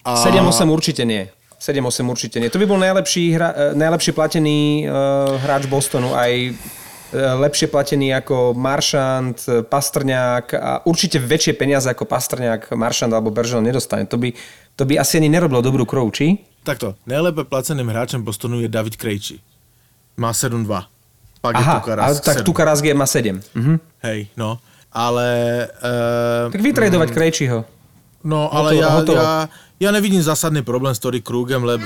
a... 0.04 0.18
7-8 0.18 0.68
určite 0.68 1.02
nie. 1.04 1.30
7-8 1.58 2.06
určite 2.06 2.38
nie. 2.38 2.50
To 2.50 2.58
by 2.62 2.66
bol 2.70 2.78
najlepší, 2.78 3.34
hra, 3.34 3.50
e, 3.50 3.64
najlepší 3.74 4.14
platený 4.14 4.86
uh, 4.86 5.42
hráč 5.42 5.66
Bostonu, 5.66 6.14
aj 6.14 6.54
uh, 6.54 7.34
lepšie 7.42 7.66
platený 7.66 8.14
ako 8.14 8.54
Maršant, 8.54 9.66
Pastrňák 9.66 10.46
a 10.54 10.70
určite 10.86 11.18
väčšie 11.18 11.58
peniaze 11.58 11.90
ako 11.90 12.06
Pastrňák, 12.06 12.70
Maršant 12.78 13.10
alebo 13.10 13.34
Beržel 13.34 13.58
nedostane. 13.58 14.06
To 14.06 14.14
by, 14.14 14.30
to 14.78 14.86
by 14.86 15.02
asi 15.02 15.18
ani 15.18 15.26
nerobilo 15.26 15.58
dobrú 15.58 15.82
krov, 15.82 16.14
či? 16.14 16.38
Takto, 16.62 16.94
najlepšie 17.10 17.50
placeným 17.50 17.90
hráčem 17.90 18.22
Bostonu 18.22 18.62
je 18.62 18.70
David 18.70 18.94
Krejči. 18.94 19.42
Má 20.14 20.30
7-2. 20.30 20.62
Pak 21.38 21.54
Aha, 21.54 21.62
je 21.62 21.74
Tukaras 21.78 22.14
tak 22.22 22.42
Tukaras 22.42 22.80
má 22.82 23.06
7. 23.06 23.38
Mhm. 23.54 23.74
Hej, 24.06 24.30
no. 24.38 24.62
Ale... 24.94 25.26
Uh, 25.82 26.54
tak 26.54 26.62
vytredovať 26.64 27.08
mm, 27.10 27.14
Krejčiho. 27.14 27.58
No, 28.24 28.54
ale 28.54 28.74
Hotovo, 28.74 28.82
já, 28.82 28.88
hotovo. 28.88 29.18
já, 29.18 29.48
já 29.80 29.90
nevidím 29.92 30.22
zásadný 30.22 30.62
problém 30.62 30.94
s 30.94 30.98
Tory 30.98 31.20
Krugem, 31.20 31.64
lebo... 31.64 31.84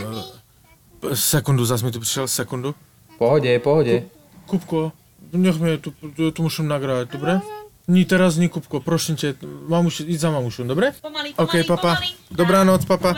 Sekundu, 1.15 1.65
zase 1.65 1.85
mi 1.85 1.91
tu 1.93 2.01
přišel, 2.01 2.29
sekundu. 2.29 2.75
Pohode, 3.19 3.59
pohode. 3.59 4.03
Kupko, 4.47 4.93
nech 5.33 5.61
mě, 5.61 5.79
tu, 5.79 5.93
tu, 6.17 6.31
tu 6.31 6.43
musím 6.43 6.69
nagrát, 6.69 7.13
dobré? 7.13 7.41
Ní 7.89 8.05
teraz 8.05 8.37
ní, 8.37 8.49
Kupko, 8.49 8.81
prosím 8.81 9.17
tě, 9.17 9.35
mamuši, 9.69 10.03
jít 10.03 10.19
za 10.19 10.31
mamušou, 10.31 10.65
dobré? 10.65 10.93
Pomaly, 11.03 11.33
pomaly, 11.33 11.65
papa. 11.65 11.83
pomaly. 11.83 12.07
Dobrá 12.31 12.65
noc, 12.65 12.85
papa. 12.85 13.15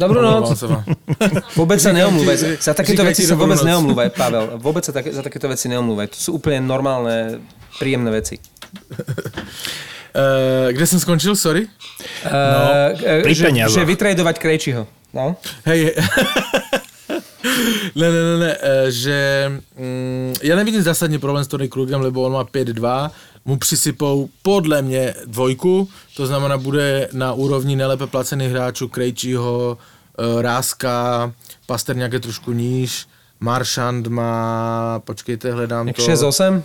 Dobrú 0.00 0.24
noc. 0.24 0.56
Vôbec 1.60 1.76
sa 1.76 1.92
neomlúvaj. 1.92 2.36
Za 2.66 2.72
takéto 2.72 3.04
veci 3.04 3.28
sa 3.28 3.36
vôbec 3.36 3.60
neomlúvaj, 3.60 4.08
Pavel. 4.16 4.56
Vôbec 4.56 4.80
sa 4.80 4.96
také, 4.96 5.12
za 5.12 5.20
takéto 5.20 5.44
veci 5.44 5.68
neomlúvaj. 5.68 6.16
To 6.16 6.18
sú 6.18 6.30
úplne 6.40 6.64
normálne, 6.64 7.44
príjemné 7.76 8.08
veci. 8.08 8.40
Uh, 10.14 10.72
kde 10.72 10.86
jsem 10.86 11.00
skončil, 11.00 11.36
sorry? 11.36 11.66
No, 12.24 12.30
pri 13.22 13.34
že, 13.34 13.44
peniazoch. 13.44 13.78
že 13.78 13.84
vytredovať 13.84 14.38
Krejčiho. 14.38 14.86
No. 15.14 15.36
Hej, 15.64 15.94
ne, 17.94 18.10
ne, 18.10 18.22
ne, 18.22 18.38
ne, 18.38 18.56
eh, 18.60 18.90
že 18.90 19.50
mm, 19.78 20.34
já 20.42 20.56
nevidím 20.56 20.82
zásadní 20.82 21.18
problém 21.18 21.44
s 21.44 21.48
Tony 21.48 21.68
Krugem, 21.68 22.00
lebo 22.00 22.22
on 22.22 22.32
má 22.32 22.44
5-2, 22.44 23.10
mu 23.44 23.56
přisypou 23.56 24.28
podle 24.42 24.82
mě 24.82 25.14
dvojku, 25.26 25.88
to 26.16 26.26
znamená 26.26 26.58
bude 26.58 27.08
na 27.12 27.32
úrovni 27.32 27.76
nejlépe 27.76 28.06
placených 28.06 28.50
hráčů 28.50 28.88
Krejčího, 28.88 29.78
eh, 29.78 30.42
Ráska, 30.42 31.32
Pasterňák 31.66 32.12
je 32.12 32.20
trošku 32.20 32.52
níž, 32.52 33.06
Maršand 33.40 34.06
má, 34.06 35.00
počkejte, 35.04 35.52
hledám 35.52 35.86
Jak 35.88 35.96
to. 35.96 36.02
6-8? 36.02 36.62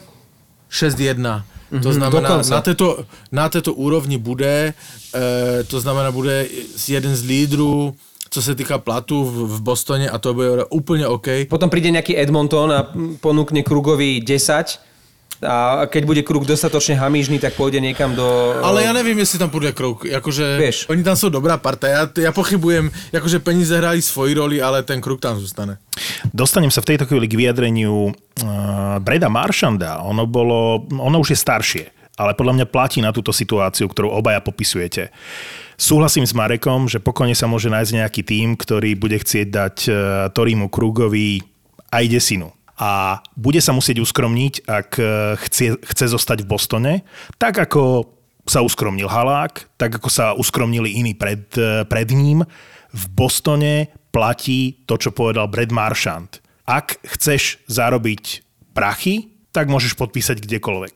6-1. 0.70 1.44
To 1.84 1.94
znamená, 1.94 2.30
dokonce. 2.30 2.52
na 2.52 2.62
této, 2.62 3.06
na 3.32 3.50
této 3.50 3.74
úrovni 3.74 4.18
bude, 4.18 4.74
e, 5.16 5.64
to 5.64 5.80
znamená, 5.80 6.12
bude 6.12 6.48
jeden 6.88 7.16
z 7.16 7.24
lídrů, 7.24 7.96
co 8.30 8.42
se 8.42 8.56
týká 8.56 8.78
platu 8.78 9.24
v, 9.24 9.58
v 9.58 9.62
Bostoně 9.62 10.10
a 10.10 10.18
to 10.18 10.34
bude 10.34 10.66
úplně 10.70 11.08
OK. 11.08 11.28
Potom 11.50 11.70
príde 11.70 11.92
nejaký 11.92 12.20
Edmonton 12.20 12.68
a 12.68 12.84
ponúkne 13.24 13.64
Krugovi 13.64 14.20
10 14.20 14.95
a 15.44 15.86
keď 15.86 16.04
bude 16.06 16.22
Krug 16.24 16.48
dostatočne 16.48 16.96
hamížný, 16.96 17.40
tak 17.40 17.60
pôjde 17.60 17.84
niekam 17.84 18.16
do... 18.16 18.56
Ale 18.64 18.84
já 18.84 18.94
nevím, 18.94 19.20
jestli 19.20 19.40
tam 19.40 19.50
půjde 19.50 19.72
Kruk, 19.72 20.06
jakože 20.06 20.58
Vieš. 20.58 20.90
oni 20.90 21.04
tam 21.04 21.16
jsou 21.16 21.30
dobrá 21.30 21.58
parta, 21.58 21.88
já, 21.88 22.10
já 22.18 22.32
pochybujem, 22.32 22.92
jakože 23.12 23.40
peníze 23.40 23.78
hrají 23.78 24.02
svoji 24.02 24.34
roli, 24.34 24.62
ale 24.62 24.84
ten 24.84 25.02
Kruk 25.02 25.20
tam 25.20 25.40
zůstane. 25.40 25.78
Dostanem 26.34 26.72
sa 26.72 26.84
v 26.84 26.96
tejto 26.96 27.08
chvíli 27.08 27.28
k 27.28 27.38
vyjadreniu 27.40 28.12
uh, 28.12 28.16
Breda 29.00 29.32
Maršanda. 29.32 30.04
Ono, 30.04 30.28
bolo, 30.28 30.84
ono 30.92 31.18
už 31.20 31.32
je 31.32 31.40
staršie, 31.40 31.84
ale 32.20 32.36
podľa 32.36 32.54
mňa 32.60 32.66
platí 32.68 33.00
na 33.00 33.12
túto 33.12 33.32
situáciu, 33.32 33.88
ktorú 33.88 34.12
obaja 34.12 34.44
popisujete. 34.44 35.12
Súhlasím 35.76 36.24
s 36.24 36.32
Marekom, 36.32 36.88
že 36.88 37.04
pokojne 37.04 37.36
sa 37.36 37.48
môže 37.48 37.68
nájsť 37.68 37.92
nejaký 37.96 38.22
tým, 38.24 38.48
ktorý 38.56 38.96
bude 38.96 39.20
chcieť 39.20 39.48
dať 39.48 39.76
uh, 39.88 39.96
Torimu 40.32 40.72
Krugovi 40.72 41.44
aj 41.92 42.04
desinu. 42.08 42.55
A 42.76 43.24
bude 43.40 43.64
sa 43.64 43.72
musieť 43.72 44.04
uskromniť, 44.04 44.68
ak 44.68 44.90
uh, 45.00 45.08
chce, 45.40 45.80
chce 45.80 46.06
zostať 46.12 46.44
v 46.44 46.50
Bostone, 46.52 46.94
tak 47.40 47.56
ako 47.56 48.12
sa 48.46 48.62
uskromnil 48.62 49.08
Halák, 49.08 49.80
tak 49.80 49.96
ako 49.98 50.10
sa 50.12 50.36
uskromnili 50.36 51.00
iní 51.00 51.16
pred, 51.16 51.48
uh, 51.56 51.88
pred 51.88 52.12
ním. 52.12 52.44
V 52.92 53.04
Bostone 53.16 53.90
platí 54.12 54.84
to, 54.88 55.00
čo 55.00 55.16
povedal 55.16 55.48
Brad 55.48 55.72
Marchand. 55.72 56.44
Ak 56.68 57.00
chceš 57.04 57.64
zarobiť 57.72 58.44
prachy, 58.76 59.32
tak 59.56 59.72
môžeš 59.72 59.96
podpísať 59.96 60.44
kdekoľvek. 60.44 60.96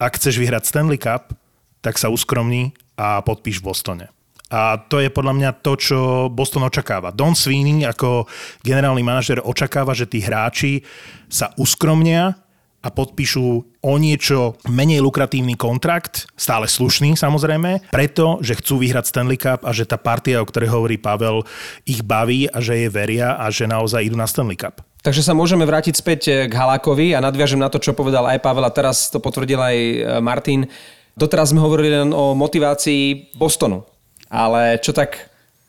Ak 0.00 0.16
chceš 0.16 0.40
vyhrať 0.40 0.64
Stanley 0.64 0.96
Cup, 0.96 1.36
tak 1.84 2.00
sa 2.00 2.08
uskromni 2.08 2.72
a 2.96 3.20
podpíš 3.20 3.60
v 3.60 3.66
Bostone. 3.68 4.06
A 4.48 4.80
to 4.80 4.96
je 5.04 5.12
podľa 5.12 5.34
mňa 5.36 5.50
to, 5.60 5.72
čo 5.76 5.98
Boston 6.32 6.64
očakáva. 6.64 7.12
Don 7.12 7.36
Sweeney 7.36 7.84
ako 7.84 8.24
generálny 8.64 9.04
manažer 9.04 9.44
očakáva, 9.44 9.92
že 9.92 10.08
tí 10.08 10.24
hráči 10.24 10.80
sa 11.28 11.52
uskromnia 11.60 12.48
a 12.78 12.88
podpíšu 12.88 13.46
o 13.82 13.92
niečo 13.98 14.56
menej 14.70 15.02
lukratívny 15.02 15.58
kontrakt, 15.58 16.30
stále 16.38 16.70
slušný 16.70 17.18
samozrejme, 17.18 17.90
preto, 17.90 18.38
že 18.38 18.54
chcú 18.54 18.80
vyhrať 18.80 19.04
Stanley 19.10 19.36
Cup 19.36 19.66
a 19.66 19.74
že 19.74 19.84
tá 19.84 19.98
partia, 19.98 20.38
o 20.38 20.46
ktorej 20.46 20.70
hovorí 20.70 20.96
Pavel, 20.96 21.42
ich 21.84 22.06
baví 22.06 22.46
a 22.46 22.62
že 22.62 22.86
je 22.86 22.88
veria 22.88 23.34
a 23.34 23.50
že 23.50 23.66
naozaj 23.66 24.06
idú 24.06 24.16
na 24.16 24.30
Stanley 24.30 24.56
Cup. 24.56 24.80
Takže 25.02 25.26
sa 25.26 25.34
môžeme 25.34 25.66
vrátiť 25.66 25.94
späť 25.94 26.20
eh, 26.30 26.34
k 26.46 26.54
Halákovi 26.54 27.18
a 27.18 27.22
nadviažem 27.22 27.58
na 27.58 27.70
to, 27.70 27.82
čo 27.82 27.94
povedal 27.98 28.26
aj 28.30 28.42
Pavel 28.42 28.66
a 28.66 28.72
teraz 28.72 29.10
to 29.10 29.18
potvrdil 29.18 29.58
aj 29.58 29.76
eh, 29.76 29.96
Martin. 30.22 30.70
Doteraz 31.18 31.50
sme 31.50 31.58
hovorili 31.58 31.90
len 31.90 32.14
o 32.14 32.38
motivácii 32.38 33.34
Bostonu. 33.34 33.97
Ale 34.28 34.76
čo 34.80 34.92
tak 34.92 35.28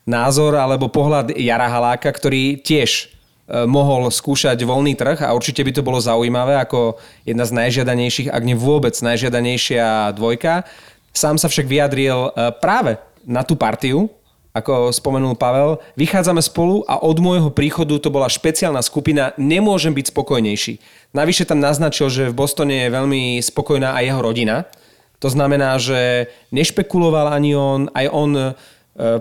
názor 0.09 0.57
alebo 0.57 0.91
pohľad 0.91 1.37
Jara 1.37 1.69
Haláka, 1.69 2.09
ktorý 2.09 2.59
tiež 2.59 3.07
eh, 3.07 3.65
mohol 3.69 4.09
skúšať 4.09 4.57
voľný 4.65 4.97
trh 4.97 5.21
a 5.23 5.35
určite 5.35 5.61
by 5.61 5.71
to 5.71 5.85
bolo 5.85 6.01
zaujímavé 6.01 6.57
ako 6.59 6.99
jedna 7.23 7.45
z 7.45 7.55
najžiadanejších, 7.55 8.33
ak 8.33 8.43
nie 8.43 8.57
vôbec 8.57 8.97
najžiadanejšia 8.97 10.17
dvojka. 10.17 10.65
Sám 11.13 11.37
sa 11.37 11.47
však 11.47 11.69
vyjadril 11.69 12.33
eh, 12.33 12.51
práve 12.57 12.97
na 13.23 13.45
tú 13.45 13.53
partiu, 13.53 14.09
ako 14.49 14.89
spomenul 14.89 15.37
Pavel, 15.37 15.77
vychádzame 15.93 16.41
spolu 16.41 16.81
a 16.89 16.97
od 16.97 17.21
môjho 17.21 17.53
príchodu 17.53 18.01
to 18.01 18.09
bola 18.09 18.25
špeciálna 18.25 18.81
skupina, 18.81 19.31
nemôžem 19.37 19.93
byť 19.93 20.09
spokojnejší. 20.09 20.73
Navyše 21.13 21.45
tam 21.45 21.61
naznačil, 21.61 22.09
že 22.09 22.33
v 22.33 22.37
Bostone 22.37 22.89
je 22.89 22.95
veľmi 22.95 23.37
spokojná 23.45 23.93
aj 23.93 24.03
jeho 24.09 24.21
rodina. 24.21 24.55
To 25.19 25.27
znamená, 25.27 25.75
že 25.75 26.31
nešpekuloval 26.55 27.35
ani 27.35 27.51
on, 27.55 27.91
aj 27.91 28.05
on 28.07 28.31
e, 28.39 28.43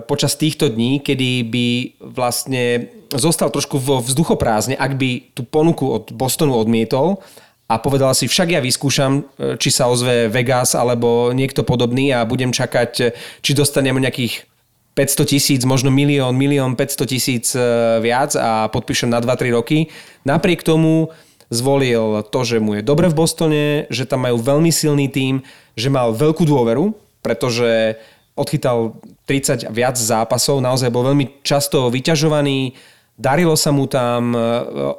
počas 0.07 0.39
týchto 0.39 0.71
dní, 0.71 1.03
kedy 1.03 1.29
by 1.43 1.65
vlastne 1.99 2.63
zostal 3.11 3.51
trošku 3.51 3.75
vo 3.79 3.99
vzduchoprázdne, 3.99 4.79
ak 4.79 4.95
by 4.95 5.35
tú 5.35 5.43
ponuku 5.43 5.83
od 5.83 6.15
Bostonu 6.15 6.55
odmietol 6.55 7.19
a 7.67 7.77
povedal 7.83 8.15
si, 8.15 8.31
však 8.31 8.55
ja 8.55 8.63
vyskúšam, 8.63 9.27
e, 9.35 9.59
či 9.59 9.69
sa 9.75 9.91
ozve 9.91 10.31
Vegas 10.31 10.71
alebo 10.71 11.35
niekto 11.35 11.67
podobný 11.67 12.15
a 12.15 12.23
budem 12.23 12.55
čakať, 12.55 12.91
e, 13.03 13.05
či 13.43 13.51
dostanem 13.51 13.99
nejakých 13.99 14.47
500 14.95 15.31
tisíc, 15.35 15.61
možno 15.67 15.91
milión, 15.91 16.35
milión 16.35 16.75
500 16.75 17.07
tisíc 17.07 17.55
viac 18.03 18.35
a 18.35 18.67
podpíšem 18.67 19.07
na 19.07 19.23
2-3 19.23 19.55
roky. 19.55 19.87
Napriek 20.27 20.59
tomu 20.59 21.07
zvolil 21.49 22.21
to, 22.29 22.39
že 22.45 22.57
mu 22.61 22.77
je 22.77 22.85
dobre 22.85 23.09
v 23.09 23.17
Bostone, 23.17 23.63
že 23.89 24.05
tam 24.05 24.25
majú 24.25 24.37
veľmi 24.37 24.69
silný 24.69 25.09
tím, 25.09 25.41
že 25.73 25.89
mal 25.89 26.13
veľkú 26.13 26.45
dôveru, 26.45 26.93
pretože 27.25 27.97
odchytal 28.37 28.95
30 29.27 29.67
a 29.67 29.71
viac 29.73 29.99
zápasov, 29.99 30.63
naozaj 30.63 30.93
bol 30.93 31.03
veľmi 31.03 31.43
často 31.43 31.91
vyťažovaný, 31.91 32.77
darilo 33.19 33.59
sa 33.59 33.75
mu 33.75 33.83
tam, 33.89 34.31
e, 34.31 34.39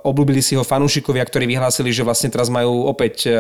obľúbili 0.05 0.45
si 0.45 0.53
ho 0.59 0.67
fanúšikovia, 0.67 1.25
ktorí 1.25 1.49
vyhlásili, 1.49 1.89
že 1.89 2.05
vlastne 2.05 2.29
teraz 2.29 2.53
majú 2.53 2.85
opäť 2.85 3.27
e, 3.27 3.33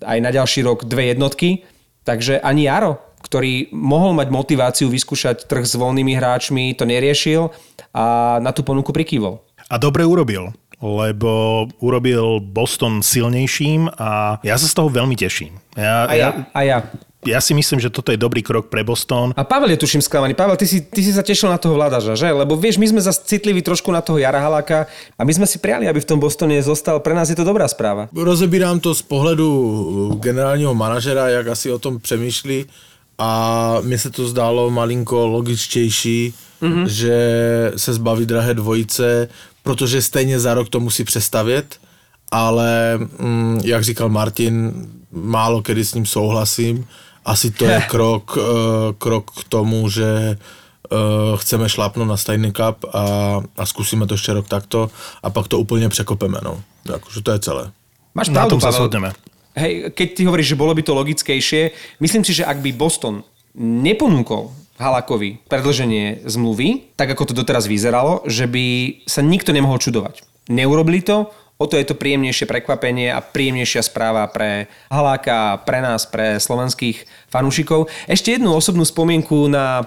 aj 0.00 0.18
na 0.24 0.32
ďalší 0.32 0.64
rok 0.64 0.88
dve 0.88 1.12
jednotky. 1.12 1.68
Takže 2.08 2.40
ani 2.40 2.64
Jaro, 2.64 2.96
ktorý 3.20 3.68
mohol 3.76 4.16
mať 4.16 4.32
motiváciu 4.32 4.88
vyskúšať 4.88 5.44
trh 5.44 5.68
s 5.68 5.76
voľnými 5.76 6.16
hráčmi, 6.16 6.72
to 6.72 6.88
neriešil 6.88 7.52
a 7.92 8.38
na 8.40 8.56
tú 8.56 8.64
ponuku 8.64 8.96
prikývol. 8.96 9.44
A 9.68 9.76
dobre 9.76 10.08
urobil, 10.08 10.56
lebo 10.82 11.66
urobil 11.82 12.40
Boston 12.40 13.02
silnejším 13.02 13.90
a 13.98 14.38
ja 14.46 14.54
sa 14.54 14.66
z 14.70 14.74
toho 14.74 14.88
veľmi 14.88 15.18
teším. 15.18 15.58
Ja, 15.74 16.06
A 16.06 16.14
ja, 16.14 16.28
a 16.54 16.60
ja. 16.62 16.78
ja 17.26 17.40
si 17.42 17.54
myslím, 17.54 17.82
že 17.82 17.90
toto 17.90 18.14
je 18.14 18.18
dobrý 18.18 18.42
krok 18.46 18.70
pre 18.70 18.86
Boston. 18.86 19.34
A 19.34 19.42
Pavel 19.42 19.74
je 19.74 19.82
tuším 19.82 20.02
sklamaný. 20.02 20.38
Pavel, 20.38 20.54
ty 20.54 20.66
si, 20.70 20.86
ty 20.86 21.02
si 21.02 21.10
sa 21.10 21.26
tešil 21.26 21.50
na 21.50 21.58
toho 21.58 21.74
vládaža, 21.74 22.14
že? 22.14 22.30
Lebo 22.30 22.54
vieš, 22.54 22.78
my 22.78 22.86
sme 22.86 23.00
zase 23.02 23.26
citliví 23.26 23.62
trošku 23.62 23.90
na 23.90 23.98
toho 24.02 24.22
Jara 24.22 24.38
Haláka 24.38 24.86
a 25.18 25.22
my 25.26 25.32
sme 25.34 25.46
si 25.46 25.58
priali, 25.58 25.90
aby 25.90 25.98
v 25.98 26.08
tom 26.14 26.22
Bostone 26.22 26.58
zostal. 26.62 27.02
Pre 27.02 27.14
nás 27.14 27.26
je 27.26 27.38
to 27.38 27.42
dobrá 27.42 27.66
správa. 27.66 28.06
Rozebírám 28.14 28.78
to 28.78 28.94
z 28.94 29.02
pohledu 29.02 29.48
uh, 29.50 30.16
generálního 30.22 30.74
manažera, 30.74 31.28
jak 31.28 31.46
asi 31.46 31.70
o 31.70 31.78
tom 31.78 31.98
přemýšlí 31.98 32.66
a 33.18 33.76
mně 33.82 33.98
se 33.98 34.10
to 34.10 34.28
zdálo 34.28 34.70
malinko 34.70 35.26
logičtější, 35.26 36.34
mm-hmm. 36.62 36.84
že 36.84 37.18
se 37.76 37.92
zbaví 37.92 38.26
drahé 38.26 38.54
dvojice, 38.54 39.28
protože 39.68 40.02
stejně 40.02 40.40
za 40.40 40.54
rok 40.56 40.72
to 40.72 40.80
musí 40.80 41.04
přestavět, 41.04 41.76
ale 42.32 42.96
mm, 42.96 43.60
jak 43.64 43.84
říkal 43.84 44.08
Martin, 44.08 44.72
málo 45.12 45.60
kedy 45.60 45.84
s 45.84 45.94
ním 45.94 46.06
souhlasím. 46.06 46.88
Asi 47.24 47.50
to 47.50 47.68
je 47.68 47.76
krok, 47.92 48.36
uh, 48.36 48.42
krok 48.98 49.30
k 49.30 49.44
tomu, 49.48 49.88
že 49.92 50.40
uh, 50.88 51.36
chceme 51.36 51.68
šlápnout 51.68 52.08
na 52.08 52.16
Stanley 52.16 52.52
Cup 52.52 52.88
a, 52.96 53.04
a 53.56 53.66
zkusíme 53.66 54.08
to 54.08 54.14
ještě 54.14 54.32
rok 54.32 54.48
takto 54.48 54.88
a 55.22 55.30
pak 55.30 55.48
to 55.48 55.58
úplně 55.60 55.88
překopeme. 55.88 56.40
No. 56.40 56.64
Akože 56.88 57.20
to 57.20 57.30
je 57.36 57.38
celé. 57.38 57.68
Máš 58.16 58.32
Na 58.32 58.48
pravdu, 58.48 58.50
tom 58.50 58.60
sa 58.64 58.72
Pavel. 58.72 58.80
shodneme. 58.80 59.12
Hej, 59.52 59.92
keď 59.92 60.08
ty 60.16 60.22
hovoríš, 60.24 60.56
že 60.56 60.56
bolo 60.56 60.72
by 60.72 60.80
to 60.80 60.96
logickejšie, 60.96 61.76
myslím 62.00 62.24
si, 62.24 62.32
že 62.32 62.48
ak 62.48 62.64
by 62.64 62.72
Boston 62.72 63.20
neponúkol 63.60 64.48
Halakovi 64.78 65.42
predlženie 65.50 66.22
zmluvy, 66.22 66.94
tak 66.94 67.10
ako 67.10 67.30
to 67.30 67.34
doteraz 67.34 67.66
vyzeralo, 67.66 68.22
že 68.30 68.46
by 68.46 68.66
sa 69.10 69.26
nikto 69.26 69.50
nemohol 69.50 69.82
čudovať. 69.82 70.22
Neurobili 70.48 71.02
to, 71.02 71.34
o 71.58 71.66
to 71.66 71.74
je 71.74 71.84
to 71.84 71.98
príjemnejšie 71.98 72.46
prekvapenie 72.46 73.10
a 73.10 73.18
príjemnejšia 73.18 73.82
správa 73.82 74.24
pre 74.30 74.70
Haláka, 74.86 75.58
pre 75.66 75.82
nás, 75.82 76.06
pre 76.06 76.38
slovenských 76.38 77.04
fanúšikov. 77.28 77.90
Ešte 78.06 78.38
jednu 78.38 78.54
osobnú 78.54 78.86
spomienku 78.86 79.50
na 79.50 79.82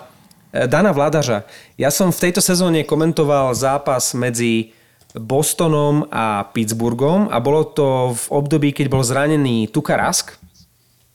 e, 0.51 0.67
Dana 0.67 0.91
Vladaža. 0.91 1.47
Ja 1.79 1.87
som 1.87 2.11
v 2.11 2.27
tejto 2.27 2.43
sezóne 2.43 2.83
komentoval 2.83 3.55
zápas 3.55 4.11
medzi 4.11 4.75
Bostonom 5.15 6.07
a 6.11 6.47
Pittsburghom 6.51 7.31
a 7.31 7.39
bolo 7.39 7.63
to 7.67 8.15
v 8.15 8.25
období, 8.31 8.69
keď 8.75 8.91
bol 8.91 9.03
zranený 9.03 9.71
Tuka 9.71 9.95
Rask. 9.95 10.35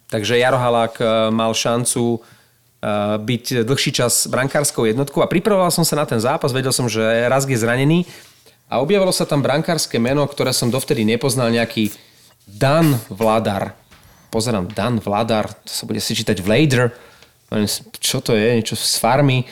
Takže 0.09 0.41
Jaro 0.41 0.57
Halák 0.57 0.95
e, 0.97 1.05
mal 1.29 1.53
šancu 1.53 2.25
byť 3.19 3.67
dlhší 3.67 3.91
čas 3.91 4.31
brankárskou 4.31 4.87
jednotkou 4.87 5.19
a 5.19 5.31
pripravoval 5.31 5.75
som 5.75 5.83
sa 5.83 5.99
na 5.99 6.07
ten 6.07 6.23
zápas, 6.23 6.55
vedel 6.55 6.71
som, 6.71 6.87
že 6.87 7.03
Rask 7.27 7.51
je 7.51 7.59
zranený 7.59 8.07
a 8.67 8.83
objavilo 8.83 9.11
sa 9.11 9.27
tam 9.27 9.43
brankárske 9.43 9.99
meno, 9.99 10.27
ktoré 10.27 10.51
som 10.51 10.71
dovtedy 10.71 11.07
nepoznal, 11.07 11.51
nejaký 11.51 11.91
Dan 12.47 12.99
Vladar. 13.11 13.75
Pozerám, 14.31 14.71
Dan 14.71 14.99
Vladar, 14.99 15.51
to 15.67 15.71
sa 15.71 15.87
bude 15.87 16.03
si 16.03 16.15
čítať 16.15 16.39
Vlader. 16.43 16.95
Čo 18.03 18.19
to 18.19 18.35
je? 18.35 18.59
Niečo 18.59 18.75
z 18.75 18.99
farmy. 18.99 19.47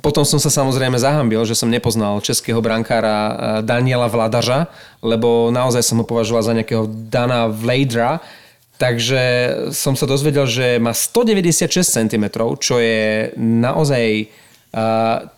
Potom 0.00 0.24
som 0.24 0.40
sa 0.40 0.48
samozrejme 0.48 0.96
zahambil, 0.96 1.44
že 1.44 1.52
som 1.52 1.68
nepoznal 1.68 2.16
českého 2.24 2.64
brankára 2.64 3.16
eh, 3.16 3.34
Daniela 3.60 4.08
Vladaža, 4.08 4.72
lebo 5.04 5.52
naozaj 5.52 5.84
som 5.84 6.00
ho 6.00 6.08
považoval 6.08 6.40
za 6.40 6.56
nejakého 6.56 6.88
Dana 6.88 7.52
Vladra. 7.52 8.24
Takže 8.74 9.22
som 9.70 9.94
sa 9.94 10.06
dozvedel, 10.06 10.50
že 10.50 10.82
má 10.82 10.90
196 10.90 11.70
cm, 11.84 12.24
čo 12.58 12.82
je 12.82 13.30
naozaj 13.38 14.34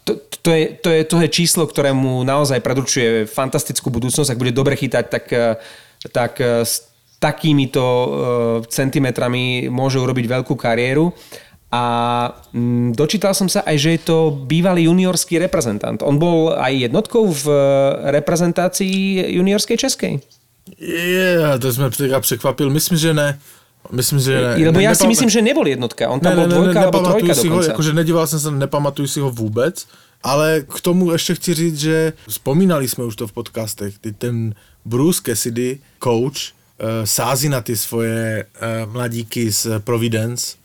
to, 0.05 0.13
to, 0.43 0.51
je, 0.51 0.65
to, 0.81 0.89
je, 0.91 1.01
to 1.05 1.17
je 1.21 1.29
číslo, 1.29 1.69
ktorému 1.69 2.25
naozaj 2.25 2.65
predurčuje 2.65 3.29
fantastickú 3.29 3.93
budúcnosť. 3.93 4.33
Ak 4.33 4.41
bude 4.41 4.57
dobre 4.57 4.81
chytať, 4.81 5.05
tak, 5.13 5.25
e, 5.29 5.61
tak 6.09 6.41
e, 6.41 6.65
s 6.65 6.89
takýmito 7.21 7.85
e, 7.85 8.09
centimetrami 8.73 9.69
môže 9.69 10.01
urobiť 10.01 10.25
veľkú 10.25 10.57
kariéru. 10.57 11.13
A 11.69 11.85
mm, 12.55 12.97
dočítal 12.97 13.37
som 13.37 13.51
sa 13.51 13.61
aj, 13.69 13.77
že 13.77 13.91
je 13.99 14.01
to 14.09 14.33
bývalý 14.33 14.89
juniorský 14.89 15.37
reprezentant. 15.37 16.01
On 16.01 16.17
bol 16.17 16.57
aj 16.57 16.89
jednotkou 16.89 17.29
v 17.29 17.45
reprezentácii 18.17 19.21
juniorskej 19.37 19.77
českej. 19.77 20.25
Yeah, 20.77 21.57
to 21.57 21.73
sme 21.73 21.89
překvapil. 22.21 22.71
Myslím, 22.71 22.99
že 22.99 23.15
ne. 23.15 23.41
Myslím, 23.93 24.19
že 24.19 24.35
ne. 24.35 24.61
Lebo 24.61 24.81
ja 24.81 24.93
si 24.93 25.07
myslím, 25.09 25.31
že 25.31 25.41
nebol 25.41 25.65
jednotka. 25.65 26.11
On 26.11 26.21
tam 26.21 26.37
ne, 26.37 26.39
bol 26.43 26.47
dvojka 26.49 26.69
ne, 26.69 26.81
ne, 26.81 26.87
alebo 26.91 27.01
trojka 27.01 27.35
si 27.35 27.49
dokonca. 27.49 27.71
Ho, 27.71 27.75
akože 27.79 27.93
nedíval 27.97 28.27
som 28.29 28.39
sa, 28.43 28.51
nepamatuju 28.53 29.09
si 29.09 29.19
ho 29.21 29.31
vůbec. 29.31 29.87
Ale 30.23 30.65
k 30.69 30.81
tomu 30.81 31.13
ještě 31.13 31.35
chci 31.35 31.55
říct, 31.55 31.79
že 31.81 32.13
spomínali 32.29 32.89
jsme 32.89 33.05
už 33.05 33.17
to 33.17 33.27
v 33.27 33.33
podcastech, 33.33 33.95
ten 34.19 34.55
Bruce 34.85 35.21
Cassidy, 35.23 35.79
coach, 36.03 36.51
uh, 36.81 37.05
sází 37.05 37.49
na 37.49 37.61
ty 37.61 37.77
svoje 37.77 38.45
uh, 38.45 38.93
mladíky 38.93 39.53
z 39.53 39.67
Providence 39.79 40.57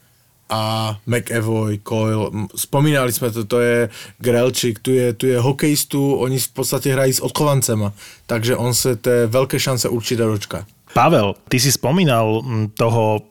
a 0.52 0.60
McEvoy, 1.06 1.80
Coyle, 1.88 2.28
spomínali 2.56 3.12
jsme 3.12 3.30
to, 3.30 3.44
to 3.44 3.60
je 3.60 3.88
Grelčík, 4.18 4.78
tu 4.78 4.92
je, 4.92 5.12
tu 5.12 5.26
je 5.26 5.40
hokejistu, 5.40 6.14
oni 6.14 6.38
v 6.38 6.48
podstatě 6.48 6.92
hrají 6.92 7.12
s 7.12 7.20
odchovancema, 7.20 7.92
takže 8.26 8.56
on 8.56 8.74
se 8.74 8.96
té 8.96 9.26
velké 9.26 9.60
šance 9.60 9.88
určitě 9.88 10.22
dočká. 10.22 10.66
Pavel, 10.94 11.34
ty 11.48 11.60
si 11.60 11.72
spomínal 11.72 12.44
toho, 12.76 13.24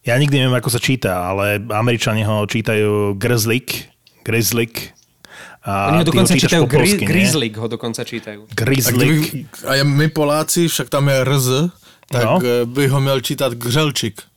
ja 0.00 0.16
nikdy 0.16 0.40
neviem, 0.40 0.56
ako 0.56 0.72
sa 0.72 0.80
číta, 0.80 1.28
ale 1.28 1.60
Američani 1.60 2.24
ho 2.24 2.48
čítajú 2.48 3.20
Grzlik, 3.20 3.92
Grizlik, 4.24 4.96
a 5.60 5.92
Oni 5.92 6.00
ho 6.00 6.08
dokonca 6.08 6.32
ho 6.32 6.40
čítajú, 6.40 6.64
gri- 6.64 7.04
Grizzlik 7.04 7.52
ho 7.60 7.68
dokonca 7.68 8.00
čítajú. 8.00 8.48
Grizzlik. 8.56 9.44
A 9.68 9.84
my 9.84 10.08
Poláci, 10.08 10.72
však 10.72 10.88
tam 10.88 11.12
je 11.12 11.16
RZ, 11.20 11.48
tak 12.08 12.24
no. 12.24 12.40
Eh, 12.40 12.64
by 12.64 12.88
ho 12.88 13.00
měl 13.00 13.20
čítať 13.20 13.52
Gřelčik. 13.60 14.29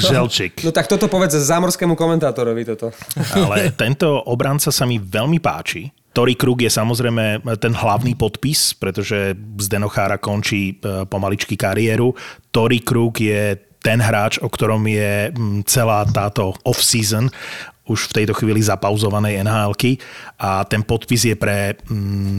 Gřelčik. 0.00 0.64
No, 0.64 0.72
tak 0.72 0.88
toto 0.88 1.08
povedz 1.08 1.36
zámorskému 1.36 1.94
komentátorovi 1.94 2.64
toto. 2.64 2.90
Ale 3.36 3.70
tento 3.76 4.24
obranca 4.24 4.72
sa 4.72 4.84
mi 4.88 4.96
veľmi 4.96 5.38
páči. 5.38 5.92
Tory 6.10 6.34
Krug 6.34 6.58
je 6.58 6.70
samozrejme 6.72 7.46
ten 7.62 7.70
hlavný 7.70 8.18
podpis, 8.18 8.74
pretože 8.74 9.38
Zdenochára 9.62 10.18
končí 10.18 10.74
e, 10.74 11.06
pomaličky 11.06 11.54
kariéru. 11.54 12.10
Tory 12.50 12.82
Krug 12.82 13.14
je 13.22 13.54
ten 13.80 14.02
hráč, 14.02 14.42
o 14.42 14.50
ktorom 14.50 14.84
je 14.90 15.32
celá 15.64 16.04
táto 16.10 16.52
off-season 16.66 17.30
už 17.90 18.14
v 18.14 18.22
tejto 18.22 18.38
chvíli 18.38 18.62
zapauzovanej 18.62 19.42
nhl 19.42 19.74
a 20.38 20.62
ten 20.62 20.86
podpis 20.86 21.26
je 21.26 21.34
pre 21.34 21.74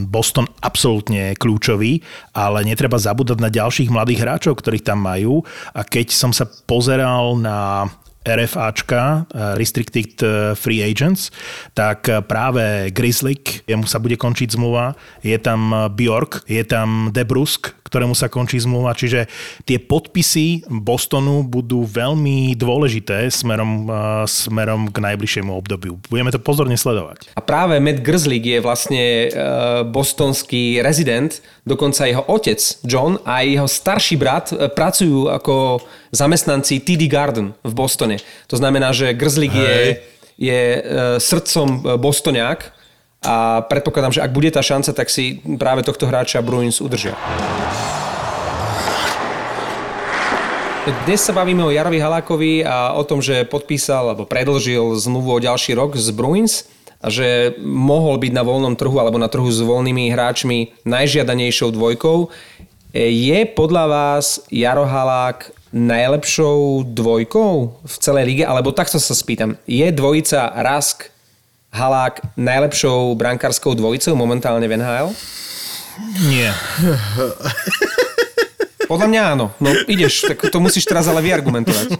Boston 0.08 0.48
absolútne 0.64 1.36
kľúčový, 1.36 2.00
ale 2.32 2.64
netreba 2.64 2.96
zabúdať 2.96 3.38
na 3.44 3.52
ďalších 3.52 3.92
mladých 3.92 4.24
hráčov, 4.24 4.56
ktorých 4.64 4.88
tam 4.88 5.04
majú. 5.04 5.44
A 5.76 5.84
keď 5.84 6.16
som 6.16 6.32
sa 6.32 6.48
pozeral 6.48 7.36
na 7.36 7.92
RFAčka, 8.22 9.26
eh, 9.26 9.58
Restricted 9.58 10.14
eh, 10.22 10.54
Free 10.54 10.86
Agents, 10.86 11.34
tak 11.74 12.06
eh, 12.06 12.22
práve 12.22 12.94
Grizzlick, 12.94 13.66
jemu 13.66 13.86
sa 13.90 13.98
bude 13.98 14.18
končiť 14.18 14.54
zmluva, 14.54 14.94
je 15.26 15.38
tam 15.42 15.74
Bjork, 15.94 16.46
je 16.46 16.62
tam 16.62 17.10
Debrusk, 17.10 17.74
ktorému 17.92 18.16
sa 18.16 18.32
končí 18.32 18.56
zmluva, 18.56 18.96
čiže 18.96 19.28
tie 19.68 19.76
podpisy 19.76 20.64
Bostonu 20.72 21.44
budú 21.44 21.84
veľmi 21.84 22.56
dôležité 22.56 23.28
smerom, 23.28 23.92
smerom 24.24 24.88
k 24.88 24.98
najbližšiemu 25.12 25.52
obdobiu. 25.52 26.00
Budeme 26.08 26.32
to 26.32 26.40
pozorne 26.40 26.80
sledovať. 26.80 27.36
A 27.36 27.44
práve 27.44 27.84
Matt 27.84 28.00
Grzlik 28.00 28.48
je 28.48 28.64
vlastne 28.64 29.04
bostonský 29.92 30.80
rezident, 30.80 31.44
dokonca 31.68 32.08
jeho 32.08 32.24
otec 32.32 32.64
John 32.88 33.20
a 33.28 33.44
jeho 33.44 33.68
starší 33.68 34.16
brat 34.16 34.56
pracujú 34.72 35.28
ako 35.28 35.84
zamestnanci 36.16 36.80
TD 36.80 37.12
Garden 37.12 37.52
v 37.60 37.74
Bostone. 37.76 38.24
To 38.48 38.56
znamená, 38.56 38.96
že 38.96 39.12
Grzlik 39.12 39.52
je, 39.52 40.00
je 40.40 40.62
srdcom 41.20 42.00
Bostoniak 42.00 42.72
a 43.22 43.62
predpokladám, 43.62 44.18
že 44.18 44.24
ak 44.26 44.34
bude 44.34 44.50
tá 44.50 44.66
šanca, 44.66 44.98
tak 44.98 45.14
si 45.14 45.38
práve 45.62 45.86
tohto 45.86 46.10
hráča 46.10 46.42
Bruins 46.42 46.82
udržia. 46.82 47.14
Dnes 51.06 51.22
sa 51.22 51.30
bavíme 51.30 51.62
o 51.62 51.70
Jarovi 51.70 52.02
Halákovi 52.02 52.66
a 52.66 52.98
o 52.98 53.06
tom, 53.06 53.22
že 53.22 53.46
podpísal 53.46 54.10
alebo 54.10 54.26
predlžil 54.26 54.98
zmluvu 54.98 55.38
o 55.38 55.44
ďalší 55.44 55.78
rok 55.78 55.94
z 55.94 56.10
Bruins 56.10 56.66
a 56.98 57.14
že 57.14 57.54
mohol 57.62 58.18
byť 58.18 58.34
na 58.34 58.42
voľnom 58.42 58.74
trhu 58.74 58.98
alebo 58.98 59.22
na 59.22 59.30
trhu 59.30 59.46
s 59.46 59.62
voľnými 59.62 60.10
hráčmi 60.10 60.74
najžiadanejšou 60.82 61.78
dvojkou. 61.78 62.34
Je 62.98 63.40
podľa 63.54 63.86
vás 63.86 64.42
Jaro 64.50 64.90
Halák 64.90 65.54
najlepšou 65.70 66.90
dvojkou 66.90 67.54
v 67.86 67.96
celej 68.02 68.26
lige? 68.26 68.44
Alebo 68.50 68.74
takto 68.74 68.98
sa 68.98 69.14
spýtam. 69.14 69.62
Je 69.70 69.86
dvojica 69.94 70.50
Rask 70.66 71.11
Halák 71.72 72.36
najlepšou 72.36 73.16
brankárskou 73.16 73.72
dvojicou 73.80 74.12
momentálne 74.20 74.68
v 74.68 74.76
NHL? 74.76 75.16
Nie. 76.28 76.52
Podľa 78.92 79.08
mňa 79.08 79.22
áno. 79.32 79.56
No 79.64 79.72
ideš, 79.88 80.28
tak 80.28 80.52
to 80.52 80.60
musíš 80.60 80.84
teraz 80.84 81.08
ale 81.08 81.24
vyargumentovať. 81.24 81.96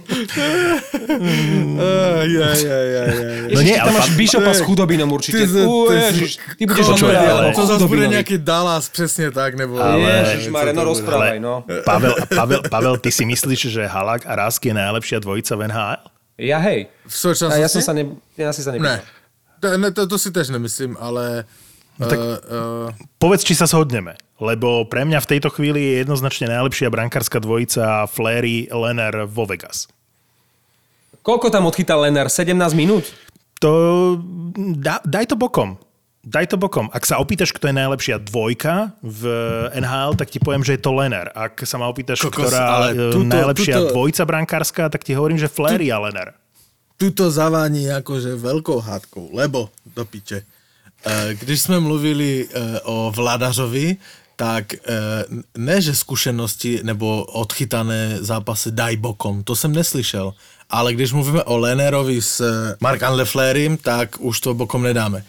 No 3.48 3.60
nie, 3.64 3.80
ale 3.80 3.96
máš 3.96 4.12
Bishopa 4.20 4.52
s 4.52 4.60
chudobinom 4.60 5.08
určite. 5.08 5.48
Ty, 5.48 5.64
Ú, 5.64 5.88
ježiš, 5.88 6.36
ty 6.60 6.68
budeš 6.68 6.92
čo, 7.00 7.08
ale 7.08 7.56
to 7.56 7.64
zase 7.64 7.88
bude 7.88 8.12
nejaký 8.12 8.44
Dallas, 8.44 8.92
presne 8.92 9.32
tak, 9.32 9.56
nebo... 9.56 9.80
Ale, 9.80 10.36
ježiš, 10.36 10.52
Mare, 10.52 10.76
no 10.76 10.84
rozprávaj, 10.84 11.40
no. 11.40 11.64
Pavel, 11.88 12.12
Pavel, 12.28 12.60
Pavel, 12.68 12.96
ty 13.00 13.08
si 13.08 13.24
myslíš, 13.24 13.72
že 13.72 13.88
Halak 13.88 14.28
a 14.28 14.36
Rask 14.36 14.60
je 14.60 14.76
najlepšia 14.76 15.24
dvojica 15.24 15.56
v 15.56 15.72
NHL? 15.72 16.04
Ja 16.44 16.60
hej. 16.60 16.92
V 17.08 17.16
súčasnosti? 17.16 17.56
Ja 17.56 17.72
som 17.72 17.80
sa 17.80 17.96
ne... 17.96 18.20
Ja 18.36 18.52
si 18.52 18.68
sa 18.68 18.76
ne, 18.76 18.84
ne 19.62 19.90
to, 19.94 20.10
to 20.10 20.18
si 20.18 20.34
tež 20.34 20.50
nemyslím, 20.50 20.98
ale... 20.98 21.46
No 22.00 22.10
tak 22.10 22.18
uh, 22.18 22.26
uh, 22.26 22.88
povedz, 23.22 23.46
či 23.46 23.54
sa 23.54 23.70
shodneme, 23.70 24.18
lebo 24.42 24.90
pre 24.90 25.06
mňa 25.06 25.22
v 25.22 25.30
tejto 25.38 25.54
chvíli 25.54 25.82
je 25.86 25.94
jednoznačne 26.02 26.50
najlepšia 26.50 26.90
brankárska 26.90 27.38
dvojica 27.38 28.10
Flery 28.10 28.72
Lenner 28.74 29.30
vo 29.30 29.46
Vegas. 29.46 29.86
Koľko 31.22 31.54
tam 31.54 31.70
odchytal 31.70 32.02
Lenner? 32.02 32.26
17 32.26 32.58
minút? 32.74 33.06
To 33.62 34.18
da, 34.58 34.98
daj 35.06 35.30
to 35.30 35.36
bokom. 35.38 35.78
Daj 36.22 36.54
to 36.54 36.58
bokom. 36.58 36.90
Ak 36.94 37.06
sa 37.06 37.22
opýtaš, 37.22 37.54
kto 37.54 37.70
je 37.70 37.76
najlepšia 37.78 38.22
dvojka 38.22 38.98
v 39.02 39.22
NHL, 39.74 40.18
tak 40.18 40.30
ti 40.34 40.38
poviem, 40.42 40.66
že 40.66 40.78
je 40.78 40.82
to 40.82 40.94
Lenner. 40.94 41.30
Ak 41.34 41.62
sa 41.66 41.78
ma 41.78 41.90
opýtaš, 41.90 42.26
Kokos, 42.26 42.50
ktorá 42.50 42.94
je 42.94 43.26
najlepšia 43.26 43.78
tuto, 43.78 43.90
dvojica 43.94 44.24
brankárska, 44.26 44.84
tak 44.90 45.02
ti 45.06 45.14
hovorím, 45.14 45.38
že 45.38 45.50
Flery 45.50 45.90
a 45.94 46.02
Lenner. 46.02 46.38
Tuto 47.02 47.34
zavání 47.34 47.90
akože 47.90 48.38
veľkou 48.38 48.78
hádkou, 48.78 49.34
lebo 49.34 49.74
do 49.98 50.06
piče 50.06 50.46
Eh, 51.06 51.34
když 51.40 51.62
jsme 51.62 51.80
mluvili 51.80 52.48
eh, 52.54 52.80
o 52.84 53.12
Vladařovi, 53.16 53.98
tak 54.36 54.74
eh, 54.74 54.80
ne, 55.58 55.82
že 55.82 55.96
zkušenosti 55.96 56.80
nebo 56.84 57.24
odchytané 57.24 58.18
zápasy 58.22 58.72
dají 58.72 58.98
bokom, 58.98 59.44
to 59.44 59.56
jsem 59.56 59.72
neslyšel. 59.72 60.34
Ale 60.70 60.94
když 60.94 61.12
mluvíme 61.14 61.44
o 61.44 61.58
Lenerovi 61.58 62.22
s 62.22 62.42
Mark 62.80 63.02
Leflerim, 63.10 63.78
tak 63.78 64.16
už 64.20 64.40
to 64.40 64.54
bokom 64.54 64.84
nedáme. 64.84 65.24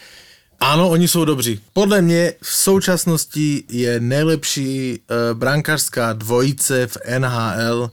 Ano, 0.61 0.89
oni 0.89 1.09
jsou 1.09 1.25
dobří. 1.25 1.61
Podle 1.73 2.03
mě 2.03 2.33
v 2.43 2.55
současnosti 2.55 3.65
je 3.69 4.01
nejlepší 4.01 4.99
uh, 4.99 5.39
brankářská 5.39 6.13
dvojice 6.13 6.87
v 6.87 6.97
NHL 7.19 7.81
uh, 7.83 7.91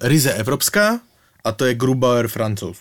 ryze 0.00 0.32
evropská 0.32 1.00
a 1.44 1.48
to 1.52 1.66
je 1.66 1.74
Grubauer 1.74 2.30
Francouz. 2.30 2.78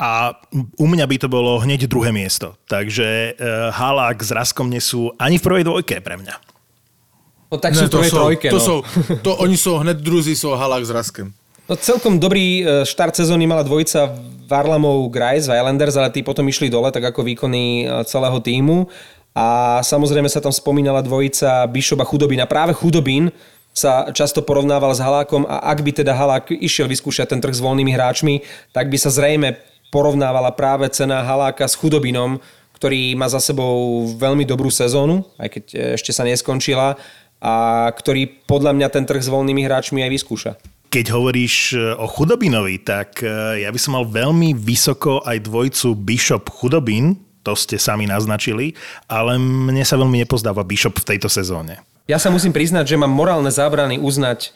A 0.00 0.34
u 0.80 0.86
mňa 0.88 1.06
by 1.06 1.16
to 1.20 1.28
bolo 1.30 1.62
hneď 1.62 1.86
druhé 1.86 2.10
miesto. 2.10 2.58
Takže 2.66 3.38
uh, 3.38 3.70
Halák 3.70 4.18
s 4.18 4.34
Raskom 4.34 4.66
nie 4.66 4.82
sú 4.82 5.14
ani 5.20 5.38
v 5.38 5.46
prvej 5.46 5.64
dvojke 5.68 6.02
pre 6.02 6.18
mňa. 6.18 6.34
No 7.52 7.60
tak 7.60 7.76
sú 7.76 7.86
v 7.86 7.92
to 7.92 7.98
prvej 8.00 8.10
jsou, 8.10 8.16
trojke, 8.16 8.48
to 8.50 8.58
no. 8.58 8.64
jsou, 8.64 8.78
to 9.22 9.36
oni 9.36 9.56
jsou 9.56 9.74
hned 9.78 9.96
druzí, 10.00 10.36
jsou 10.36 10.50
Halák 10.50 10.86
s 10.86 10.90
Raskem. 10.90 11.32
No 11.68 11.76
celkom 11.76 12.18
dobrý 12.18 12.64
e, 12.64 12.86
štart 12.86 13.16
sezóny 13.16 13.46
mala 13.46 13.62
dvojica 13.62 14.10
Varlamov 14.50 15.08
Grice 15.12 15.46
Islanders, 15.46 15.94
ale 15.94 16.10
tí 16.10 16.24
potom 16.24 16.48
išli 16.48 16.66
dole, 16.66 16.90
tak 16.90 17.04
ako 17.04 17.22
výkony 17.22 17.86
e, 17.86 18.04
celého 18.04 18.40
týmu. 18.42 18.90
A 19.32 19.78
samozrejme 19.80 20.28
sa 20.28 20.42
tam 20.42 20.52
spomínala 20.52 21.00
dvojica 21.00 21.64
Bishop 21.70 22.02
a 22.02 22.08
Chudobín. 22.08 22.42
A 22.42 22.50
práve 22.50 22.74
Chudobín 22.76 23.32
sa 23.72 24.12
často 24.12 24.44
porovnával 24.44 24.92
s 24.92 25.00
Halákom 25.00 25.48
a 25.48 25.72
ak 25.72 25.80
by 25.80 26.04
teda 26.04 26.12
Halák 26.12 26.52
išiel 26.52 26.86
vyskúšať 26.92 27.32
ten 27.32 27.40
trh 27.40 27.56
s 27.56 27.64
voľnými 27.64 27.92
hráčmi, 27.96 28.44
tak 28.70 28.92
by 28.92 28.96
sa 29.00 29.08
zrejme 29.08 29.56
porovnávala 29.88 30.52
práve 30.52 30.88
cena 30.92 31.24
Haláka 31.24 31.64
s 31.64 31.76
Chudobinom, 31.76 32.40
ktorý 32.76 33.16
má 33.16 33.28
za 33.28 33.38
sebou 33.38 34.08
veľmi 34.16 34.42
dobrú 34.42 34.72
sezónu, 34.72 35.22
aj 35.38 35.48
keď 35.54 35.64
e, 35.70 35.76
ešte 36.00 36.10
sa 36.10 36.26
neskončila 36.26 36.98
a 37.42 37.54
ktorý 37.94 38.44
podľa 38.48 38.74
mňa 38.74 38.88
ten 38.90 39.04
trh 39.06 39.22
s 39.22 39.30
voľnými 39.30 39.62
hráčmi 39.62 40.02
aj 40.02 40.10
vyskúša. 40.10 40.52
Keď 40.92 41.06
hovoríš 41.14 41.76
e, 41.76 41.94
o 41.94 42.10
Chudobinovi, 42.10 42.82
tak 42.82 43.22
e, 43.22 43.62
ja 43.62 43.70
by 43.70 43.78
som 43.78 43.94
mal 43.94 44.04
veľmi 44.08 44.56
vysoko 44.56 45.22
aj 45.22 45.46
dvojcu 45.46 45.88
Bishop 45.94 46.50
Chudobin, 46.50 47.20
to 47.46 47.54
ste 47.54 47.78
sami 47.78 48.10
naznačili, 48.10 48.74
ale 49.06 49.38
mne 49.38 49.82
sa 49.86 49.94
veľmi 49.94 50.18
nepozdáva 50.24 50.66
Bishop 50.66 50.98
v 50.98 51.08
tejto 51.14 51.30
sezóne. 51.30 51.82
Ja 52.10 52.18
sa 52.18 52.34
musím 52.34 52.50
priznať, 52.50 52.90
že 52.90 52.98
mám 52.98 53.14
morálne 53.14 53.46
zábrany 53.54 54.02
uznať, 54.02 54.50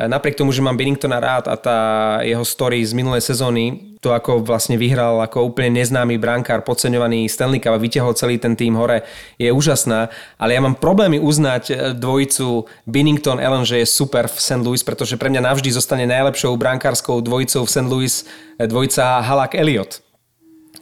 e, 0.00 0.08
napriek 0.08 0.40
tomu, 0.40 0.48
že 0.48 0.64
mám 0.64 0.80
Binningtona 0.80 1.20
rád 1.20 1.44
a 1.44 1.54
tá 1.60 1.78
jeho 2.24 2.40
story 2.40 2.80
z 2.80 2.96
minulej 2.96 3.20
sezóny, 3.20 3.92
to 4.00 4.16
ako 4.16 4.40
vlastne 4.40 4.80
vyhral 4.80 5.20
ako 5.20 5.52
úplne 5.52 5.76
neznámy 5.82 6.16
brankár, 6.16 6.64
podceňovaný 6.64 7.28
Stanley 7.28 7.60
Cup 7.60 7.76
a 7.76 7.82
vytiahol 7.82 8.16
celý 8.16 8.40
ten 8.40 8.56
tým 8.56 8.80
hore, 8.80 9.04
je 9.36 9.52
úžasná, 9.52 10.08
ale 10.40 10.56
ja 10.56 10.60
mám 10.64 10.80
problémy 10.80 11.20
uznať 11.20 11.64
e, 11.68 11.74
dvojicu 11.92 12.64
Binnington 12.88 13.44
Allen, 13.44 13.68
že 13.68 13.84
je 13.84 13.86
super 13.92 14.24
v 14.24 14.40
St. 14.40 14.64
Louis, 14.64 14.80
pretože 14.80 15.20
pre 15.20 15.28
mňa 15.28 15.52
navždy 15.52 15.68
zostane 15.68 16.08
najlepšou 16.08 16.56
brankárskou 16.56 17.20
dvojicou 17.20 17.68
v 17.68 17.72
St. 17.76 17.88
Louis 17.92 18.24
e, 18.56 18.64
dvojica 18.64 19.20
Halak 19.20 19.52
Elliot 19.52 20.05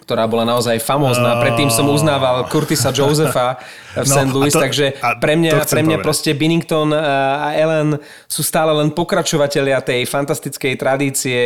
ktorá 0.05 0.29
bola 0.29 0.45
naozaj 0.45 0.77
famózna. 0.79 1.41
Predtým 1.41 1.69
som 1.69 1.89
uznával 1.89 2.45
Curtisa 2.47 2.93
Josepha 2.93 3.57
v 3.97 4.05
No, 4.05 4.15
St. 4.15 4.31
Louis, 4.31 4.53
to- 4.53 4.61
takže 4.61 4.93
pre 5.19 5.35
mňa, 5.35 5.65
pre 5.65 5.81
mňa 5.81 5.97
povedať. 5.97 6.05
proste 6.05 6.31
Binnington 6.33 6.93
a 6.93 7.57
Ellen 7.57 7.97
sú 8.29 8.45
stále 8.45 8.71
len 8.71 8.93
pokračovatelia 8.93 9.81
tej 9.81 10.05
fantastickej 10.05 10.77
tradície 10.77 11.39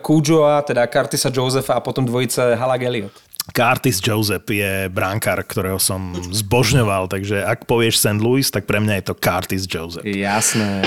Kujoa, 0.00 0.64
teda 0.64 0.88
Curtisa 0.88 1.28
Josepha 1.28 1.76
a 1.76 1.84
potom 1.84 2.02
dvojice 2.02 2.56
Halag 2.56 2.80
Elliot. 2.80 3.12
Curtis 3.46 4.02
Joseph 4.02 4.42
je 4.44 4.90
bránkár, 4.90 5.38
ktorého 5.38 5.78
som 5.78 6.02
zbožňoval, 6.18 7.06
takže 7.06 7.38
ak 7.38 7.62
povieš 7.62 8.00
St. 8.00 8.18
Louis, 8.18 8.42
tak 8.42 8.66
pre 8.66 8.82
mňa 8.82 8.98
je 8.98 9.04
to 9.06 9.14
Curtis 9.14 9.62
Joseph. 9.64 10.02
Jasné. 10.02 10.82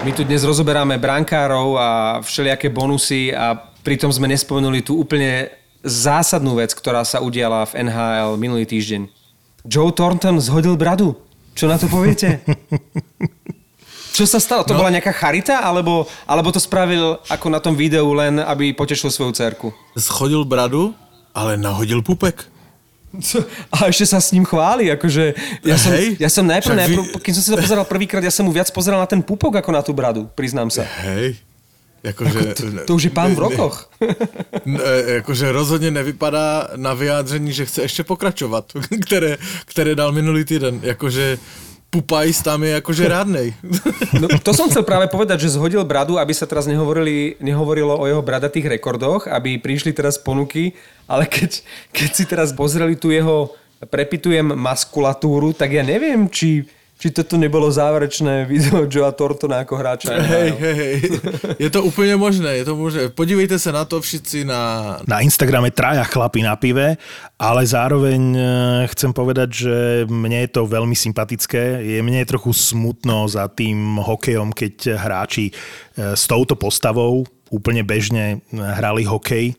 My 0.00 0.12
tu 0.12 0.22
dnes 0.22 0.38
rozoberáme 0.40 0.94
brankárov 0.96 1.74
a 1.74 1.88
všelijaké 2.20 2.68
bonusy 2.68 3.34
a 3.34 3.56
pritom 3.84 4.08
sme 4.08 4.26
nespomenuli 4.32 4.80
tú 4.80 4.98
úplne 4.98 5.52
zásadnú 5.84 6.56
vec, 6.56 6.72
ktorá 6.72 7.04
sa 7.04 7.20
udiala 7.20 7.68
v 7.68 7.84
NHL 7.86 8.40
minulý 8.40 8.64
týždeň. 8.64 9.06
Joe 9.68 9.92
Thornton 9.92 10.40
zhodil 10.40 10.74
bradu. 10.80 11.20
Čo 11.54 11.68
na 11.70 11.76
to 11.76 11.86
poviete? 11.86 12.40
Čo 14.16 14.30
sa 14.30 14.38
stalo? 14.38 14.62
To 14.64 14.74
no. 14.74 14.80
bola 14.82 14.94
nejaká 14.94 15.10
charita? 15.10 15.60
Alebo, 15.60 16.06
alebo 16.24 16.48
to 16.54 16.62
spravil 16.62 17.18
ako 17.26 17.46
na 17.50 17.58
tom 17.58 17.74
videu 17.74 18.06
len, 18.14 18.38
aby 18.40 18.70
potešil 18.70 19.10
svoju 19.10 19.34
cerku? 19.34 19.74
Schodil 19.98 20.46
bradu, 20.46 20.94
ale 21.34 21.58
nahodil 21.58 22.00
pupek. 22.00 22.46
Co? 23.14 23.42
A 23.70 23.90
ešte 23.90 24.10
sa 24.10 24.18
s 24.18 24.34
ním 24.34 24.42
chváli, 24.42 24.90
akože 24.90 25.34
ja 25.62 25.78
som, 25.78 25.94
Hej, 25.94 26.18
ja 26.18 26.26
som 26.26 26.42
najprv, 26.42 26.74
najprv, 26.74 27.02
vy- 27.14 27.22
keď 27.22 27.32
som 27.38 27.42
si 27.46 27.50
to 27.54 27.58
pozeral 27.62 27.86
prvýkrát, 27.86 28.22
ja 28.22 28.34
som 28.34 28.42
mu 28.42 28.50
viac 28.50 28.66
pozeral 28.74 28.98
na 28.98 29.06
ten 29.06 29.22
pupok 29.22 29.62
ako 29.62 29.70
na 29.70 29.82
tú 29.86 29.94
bradu, 29.94 30.26
priznám 30.34 30.66
sa. 30.66 30.82
Hej. 31.06 31.38
Jakože, 32.04 32.54
To, 32.54 32.64
to 32.84 32.92
už 32.94 33.02
je 33.08 33.12
pán 33.12 33.32
v 33.34 33.38
rokoch. 33.38 33.88
Ne, 34.64 34.80
jakože 35.20 35.52
rozhodně 35.52 35.90
nevypadá 35.90 36.68
na 36.76 36.94
vyjádření, 36.94 37.52
že 37.52 37.64
chce 37.64 37.82
ještě 37.82 38.02
pokračovat, 38.04 38.72
které, 39.06 39.36
které 39.64 39.94
dal 39.94 40.12
minulý 40.12 40.44
týden. 40.44 40.80
Jakože 40.82 41.38
Pupajs 41.94 42.42
tam 42.42 42.66
je 42.66 42.82
akože 42.82 43.06
rádnej. 43.06 43.54
No, 44.18 44.26
to 44.42 44.50
som 44.50 44.66
chcel 44.66 44.82
práve 44.82 45.06
povedať, 45.06 45.46
že 45.46 45.54
zhodil 45.54 45.86
bradu, 45.86 46.18
aby 46.18 46.34
sa 46.34 46.42
teraz 46.42 46.66
nehovorili, 46.66 47.38
nehovorilo 47.38 47.94
o 47.94 48.04
jeho 48.10 48.18
bradatých 48.18 48.66
rekordoch, 48.66 49.30
aby 49.30 49.62
prišli 49.62 49.94
teraz 49.94 50.18
ponuky, 50.18 50.74
ale 51.06 51.30
keď, 51.30 51.62
keď 51.94 52.10
si 52.10 52.24
teraz 52.26 52.50
pozreli 52.50 52.98
tu 52.98 53.14
jeho, 53.14 53.54
prepitujem 53.86 54.54
maskulatúru, 54.58 55.54
tak 55.54 55.70
ja 55.70 55.86
neviem, 55.86 56.26
či, 56.26 56.66
či 56.94 57.10
toto 57.10 57.36
nebolo 57.36 57.68
záverečné 57.68 58.46
video 58.46 58.86
Joea 58.90 59.12
Tortona 59.12 59.66
ako 59.66 59.74
hráča. 59.76 60.14
Hej, 60.14 60.50
hej, 60.56 60.74
hej. 60.74 60.96
Je 61.58 61.70
to 61.70 61.82
úplně 61.82 62.16
možné, 62.16 62.56
je 62.56 62.64
to 62.64 62.76
možné. 62.76 63.08
Podívejte 63.08 63.58
se 63.58 63.72
na 63.72 63.84
to 63.84 64.00
všichni 64.00 64.44
na... 64.44 64.96
Na 65.08 65.20
Instagrame 65.20 65.70
traja 65.70 66.04
chlapi 66.04 66.42
na 66.42 66.56
pive, 66.56 66.96
ale 67.38 67.66
zároveň 67.66 68.22
e, 68.36 68.40
chcem 68.94 69.12
povedať, 69.12 69.48
že 69.52 69.76
mne 70.08 70.46
je 70.46 70.50
to 70.54 70.70
veľmi 70.70 70.94
sympatické. 70.96 71.82
Je 71.82 71.98
mne 72.02 72.22
je 72.22 72.30
trochu 72.30 72.52
smutno 72.52 73.28
za 73.28 73.50
tým 73.50 73.98
hokejom, 74.00 74.54
keď 74.54 74.96
hráči 74.96 75.50
e, 75.50 75.52
s 76.14 76.24
touto 76.30 76.54
postavou 76.56 77.26
úplne 77.50 77.84
bežne 77.86 78.42
hrali 78.50 79.04
hokej 79.04 79.54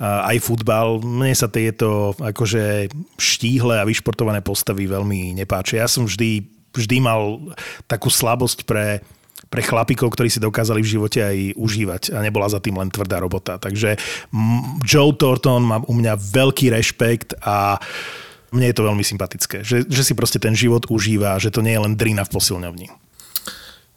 a 0.00 0.32
aj 0.32 0.36
futbal. 0.40 1.04
Mne 1.04 1.36
sa 1.36 1.46
tieto 1.52 2.16
akože 2.16 2.88
štíhle 3.20 3.76
a 3.76 3.84
vyšportované 3.84 4.40
postavy 4.40 4.88
veľmi 4.88 5.36
nepáčia. 5.36 5.84
Ja 5.84 5.88
som 5.92 6.08
vždy, 6.08 6.59
vždy 6.74 6.96
mal 7.02 7.40
takú 7.86 8.10
slabosť 8.10 8.64
pre 8.64 9.00
pre 9.50 9.66
chlapikov, 9.66 10.14
ktorí 10.14 10.30
si 10.30 10.38
dokázali 10.38 10.78
v 10.78 10.92
živote 10.94 11.18
aj 11.26 11.58
užívať 11.58 12.02
a 12.14 12.22
nebola 12.22 12.46
za 12.46 12.62
tým 12.62 12.78
len 12.78 12.86
tvrdá 12.86 13.18
robota. 13.18 13.58
Takže 13.58 13.98
Joe 14.86 15.10
Thornton 15.10 15.66
má 15.66 15.82
u 15.82 15.90
mňa 15.90 16.14
veľký 16.14 16.70
rešpekt 16.70 17.34
a 17.42 17.82
mne 18.54 18.66
je 18.70 18.76
to 18.78 18.86
veľmi 18.86 19.02
sympatické, 19.02 19.66
že, 19.66 19.82
že 19.90 20.02
si 20.06 20.14
proste 20.14 20.38
ten 20.38 20.54
život 20.54 20.86
užíva, 20.86 21.38
že 21.42 21.50
to 21.50 21.66
nie 21.66 21.74
je 21.74 21.82
len 21.82 21.98
drina 21.98 22.22
v 22.22 22.30
posilňovni. 22.30 22.86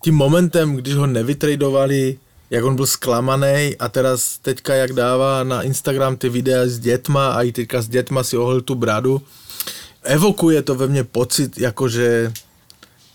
Tím 0.01 0.15
momentem, 0.17 0.75
když 0.75 0.95
ho 0.95 1.07
nevytradovali, 1.07 2.17
jak 2.49 2.63
on 2.65 2.75
byl 2.75 2.85
zklamaný 2.85 3.75
a 3.79 3.89
teraz 3.89 4.37
teďka 4.37 4.73
jak 4.75 4.93
dává 4.93 5.43
na 5.43 5.61
Instagram 5.61 6.17
ty 6.17 6.29
videa 6.29 6.67
s 6.67 6.79
dětma 6.79 7.33
a 7.33 7.41
i 7.41 7.51
teďka 7.51 7.81
s 7.81 7.87
dětma 7.87 8.23
si 8.23 8.37
ohlil 8.37 8.61
tu 8.61 8.75
bradu, 8.75 9.21
evokuje 10.03 10.61
to 10.61 10.75
ve 10.75 10.87
mně 10.87 11.03
pocit, 11.03 11.57
jakože 11.57 12.33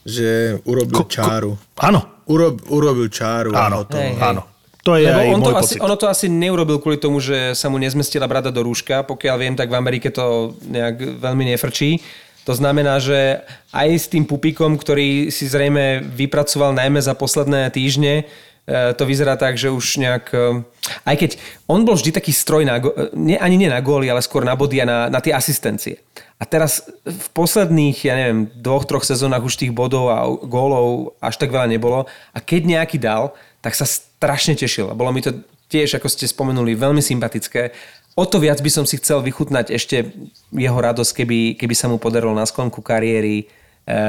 že 0.08 0.56
urobil 0.64 0.96
Ko- 0.96 1.04
ko- 1.04 1.12
čáru. 1.12 1.52
Áno, 1.76 2.24
Urob, 2.24 2.60
urobil 2.68 3.08
čáru. 3.08 3.52
áno, 3.52 3.84
hotovo. 3.84 4.00
Hej, 4.00 4.16
hej. 4.16 4.24
áno. 4.24 4.42
To 4.84 4.96
je 4.96 5.04
Lebo 5.04 5.20
aj 5.20 5.28
on 5.28 5.40
to, 5.40 5.50
asi, 5.52 5.74
pocit. 5.76 5.80
ono 5.80 5.96
to 5.96 6.06
asi 6.08 6.26
neurobil 6.28 6.80
kvôli 6.80 6.96
tomu, 6.96 7.20
že 7.20 7.52
sa 7.52 7.68
mu 7.68 7.76
nezmestila 7.76 8.24
brada 8.24 8.48
do 8.48 8.64
rúška. 8.64 9.04
Pokiaľ 9.04 9.36
viem, 9.36 9.52
tak 9.52 9.68
v 9.68 9.76
Amerike 9.76 10.08
to 10.08 10.56
nejak 10.64 11.20
veľmi 11.20 11.44
nefrčí. 11.44 12.00
To 12.44 12.56
znamená, 12.56 12.96
že 12.96 13.44
aj 13.68 13.88
s 13.92 14.06
tým 14.08 14.24
pupikom, 14.24 14.80
ktorý 14.80 15.28
si 15.28 15.44
zrejme 15.44 16.00
vypracoval 16.00 16.72
najmä 16.72 17.04
za 17.04 17.12
posledné 17.12 17.68
týždne, 17.68 18.24
to 18.68 19.04
vyzerá 19.08 19.40
tak, 19.40 19.56
že 19.56 19.72
už 19.72 19.96
nejak... 19.96 20.28
e, 20.36 20.60
Aj 21.08 21.16
keď 21.16 21.40
on 21.64 21.88
bol 21.88 21.96
vždy 21.96 22.12
taký 22.12 22.36
stroj, 22.36 22.68
na, 22.68 22.76
e, 22.76 23.08
nie, 23.16 23.38
ani 23.40 23.56
nie 23.56 23.72
na 23.72 23.80
góly, 23.80 24.12
ale 24.12 24.20
skôr 24.20 24.44
na 24.44 24.52
body 24.52 24.84
a 24.84 24.86
na, 24.86 24.98
na 25.08 25.24
tie 25.24 25.32
asistencie. 25.32 26.04
A 26.36 26.44
teraz 26.44 26.84
v 27.02 27.26
posledných, 27.32 27.98
ja 28.04 28.14
neviem, 28.14 28.52
dvoch, 28.52 28.84
troch 28.84 29.08
sezónach 29.08 29.42
už 29.42 29.56
tých 29.56 29.72
bodov 29.72 30.12
a 30.12 30.28
gólov 30.44 31.16
až 31.18 31.40
tak 31.40 31.50
veľa 31.50 31.66
nebolo. 31.66 32.04
A 32.36 32.38
keď 32.38 32.62
nejaký 32.68 33.00
dal, 33.00 33.32
tak 33.64 33.74
sa 33.74 33.88
strašne 33.88 34.54
tešil. 34.54 34.92
Bolo 34.92 35.10
mi 35.10 35.24
to 35.24 35.34
tiež, 35.72 35.96
ako 35.98 36.06
ste 36.12 36.28
spomenuli, 36.28 36.78
veľmi 36.78 37.00
sympatické. 37.00 37.72
O 38.18 38.26
to 38.26 38.42
viac 38.42 38.58
by 38.60 38.70
som 38.70 38.84
si 38.84 38.98
chcel 38.98 39.22
vychutnať 39.22 39.70
ešte 39.70 40.12
jeho 40.50 40.78
radosť, 40.78 41.24
keby, 41.24 41.38
keby 41.56 41.74
sa 41.74 41.86
mu 41.86 41.96
podarilo 42.02 42.34
na 42.34 42.44
sklonku 42.44 42.82
kariéry 42.82 43.42
e, 43.42 43.44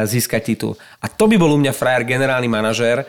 získať 0.05 0.53
titul. 0.53 0.73
A 0.99 1.05
to 1.05 1.29
by 1.29 1.37
bol 1.37 1.53
u 1.53 1.59
mňa 1.61 1.73
frajer 1.73 2.03
generálny 2.05 2.49
manažér, 2.49 3.05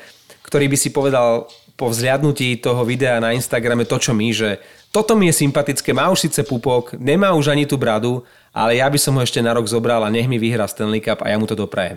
ktorý 0.50 0.66
by 0.66 0.76
si 0.76 0.90
povedal 0.90 1.46
po 1.78 1.86
vzliadnutí 1.86 2.58
toho 2.58 2.82
videa 2.82 3.22
na 3.22 3.30
Instagrame 3.30 3.86
to, 3.86 4.02
čo 4.02 4.10
my, 4.10 4.34
že 4.34 4.58
toto 4.90 5.14
mi 5.14 5.30
je 5.30 5.46
sympatické, 5.46 5.94
má 5.94 6.10
už 6.10 6.26
síce 6.26 6.42
pupok, 6.42 6.98
nemá 6.98 7.30
už 7.38 7.54
ani 7.54 7.70
tú 7.70 7.78
bradu, 7.78 8.26
ale 8.50 8.82
ja 8.82 8.90
by 8.90 8.98
som 8.98 9.14
ho 9.14 9.22
ešte 9.22 9.38
na 9.38 9.54
rok 9.54 9.70
zobral 9.70 10.02
a 10.02 10.10
nech 10.10 10.26
mi 10.26 10.42
vyhrá 10.42 10.66
Stanley 10.66 10.98
Cup 10.98 11.22
a 11.22 11.30
ja 11.30 11.38
mu 11.38 11.46
to 11.46 11.54
doprajem. 11.54 11.94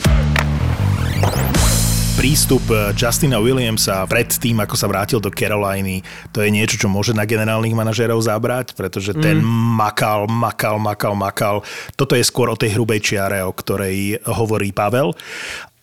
prístup 2.13 2.63
eh, 2.69 2.93
Justina 2.93 3.41
Williamsa 3.41 4.05
pred 4.05 4.29
tým, 4.29 4.61
ako 4.61 4.77
sa 4.77 4.85
vrátil 4.85 5.17
do 5.17 5.33
Caroliny, 5.33 6.05
to 6.29 6.45
je 6.45 6.53
niečo, 6.53 6.77
čo 6.77 6.87
môže 6.87 7.11
na 7.11 7.25
generálnych 7.25 7.73
manažérov 7.73 8.21
zabrať, 8.21 8.77
pretože 8.77 9.11
ten 9.17 9.41
makal, 9.75 10.29
makal, 10.29 10.77
makal, 10.77 11.17
makal. 11.17 11.55
Toto 11.97 12.13
je 12.13 12.23
skôr 12.23 12.47
o 12.47 12.55
tej 12.55 12.77
hrubej 12.77 13.01
čiare, 13.01 13.41
o 13.41 13.51
ktorej 13.51 14.21
hovorí 14.29 14.69
Pavel. 14.71 15.11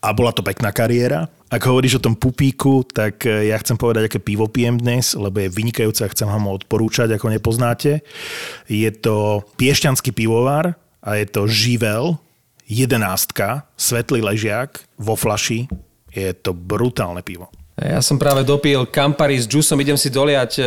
A 0.01 0.17
bola 0.17 0.33
to 0.33 0.41
pekná 0.41 0.73
kariéra. 0.73 1.29
Ak 1.53 1.67
hovoríš 1.67 2.01
o 2.01 2.05
tom 2.05 2.17
pupíku, 2.17 2.87
tak 2.89 3.27
eh, 3.29 3.53
ja 3.53 3.61
chcem 3.61 3.77
povedať, 3.77 4.09
aké 4.09 4.19
pivo 4.23 4.49
pijem 4.49 4.81
dnes, 4.81 5.13
lebo 5.13 5.45
je 5.45 5.53
vynikajúce 5.53 6.01
a 6.07 6.13
chcem 6.13 6.25
vám 6.25 6.49
ho 6.49 6.57
odporúčať, 6.57 7.13
ako 7.13 7.29
nepoznáte. 7.29 8.01
Je 8.71 8.89
to 8.95 9.45
piešťanský 9.61 10.17
pivovar 10.17 10.79
a 11.05 11.21
je 11.21 11.27
to 11.29 11.45
Živel, 11.45 12.17
jedenástka, 12.71 13.69
svetlý 13.77 14.25
ležiak 14.25 14.81
vo 14.97 15.19
flaši. 15.19 15.67
Je 16.15 16.33
to 16.33 16.57
brutálne 16.57 17.21
pivo. 17.21 17.53
Ja 17.81 18.05
som 18.05 18.21
práve 18.21 18.45
dopil 18.45 18.85
Campari 18.93 19.41
s 19.41 19.49
džusom, 19.49 19.81
idem 19.81 19.97
si 19.97 20.13
doliať 20.13 20.61
e, 20.61 20.65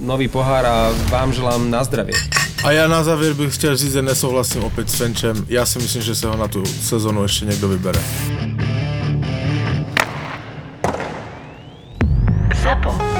nový 0.00 0.32
pohár 0.32 0.64
a 0.64 0.88
vám 1.12 1.28
želám 1.28 1.68
na 1.68 1.84
zdravie. 1.84 2.16
A 2.64 2.72
já 2.72 2.88
na 2.88 3.04
závěr 3.04 3.32
bych 3.34 3.54
chtěl 3.54 3.76
říct, 3.76 3.92
že 3.92 4.02
nesouhlasím 4.02 4.64
opět 4.64 4.90
s 4.90 4.94
Fenčem. 4.94 5.44
Já 5.48 5.66
si 5.66 5.78
myslím, 5.78 6.02
že 6.02 6.14
se 6.14 6.26
ho 6.26 6.36
na 6.36 6.48
tu 6.48 6.64
sezonu 6.66 7.22
ještě 7.22 7.44
někdo 7.44 7.68
vybere. 7.68 8.00
ZAPO. 12.62 13.11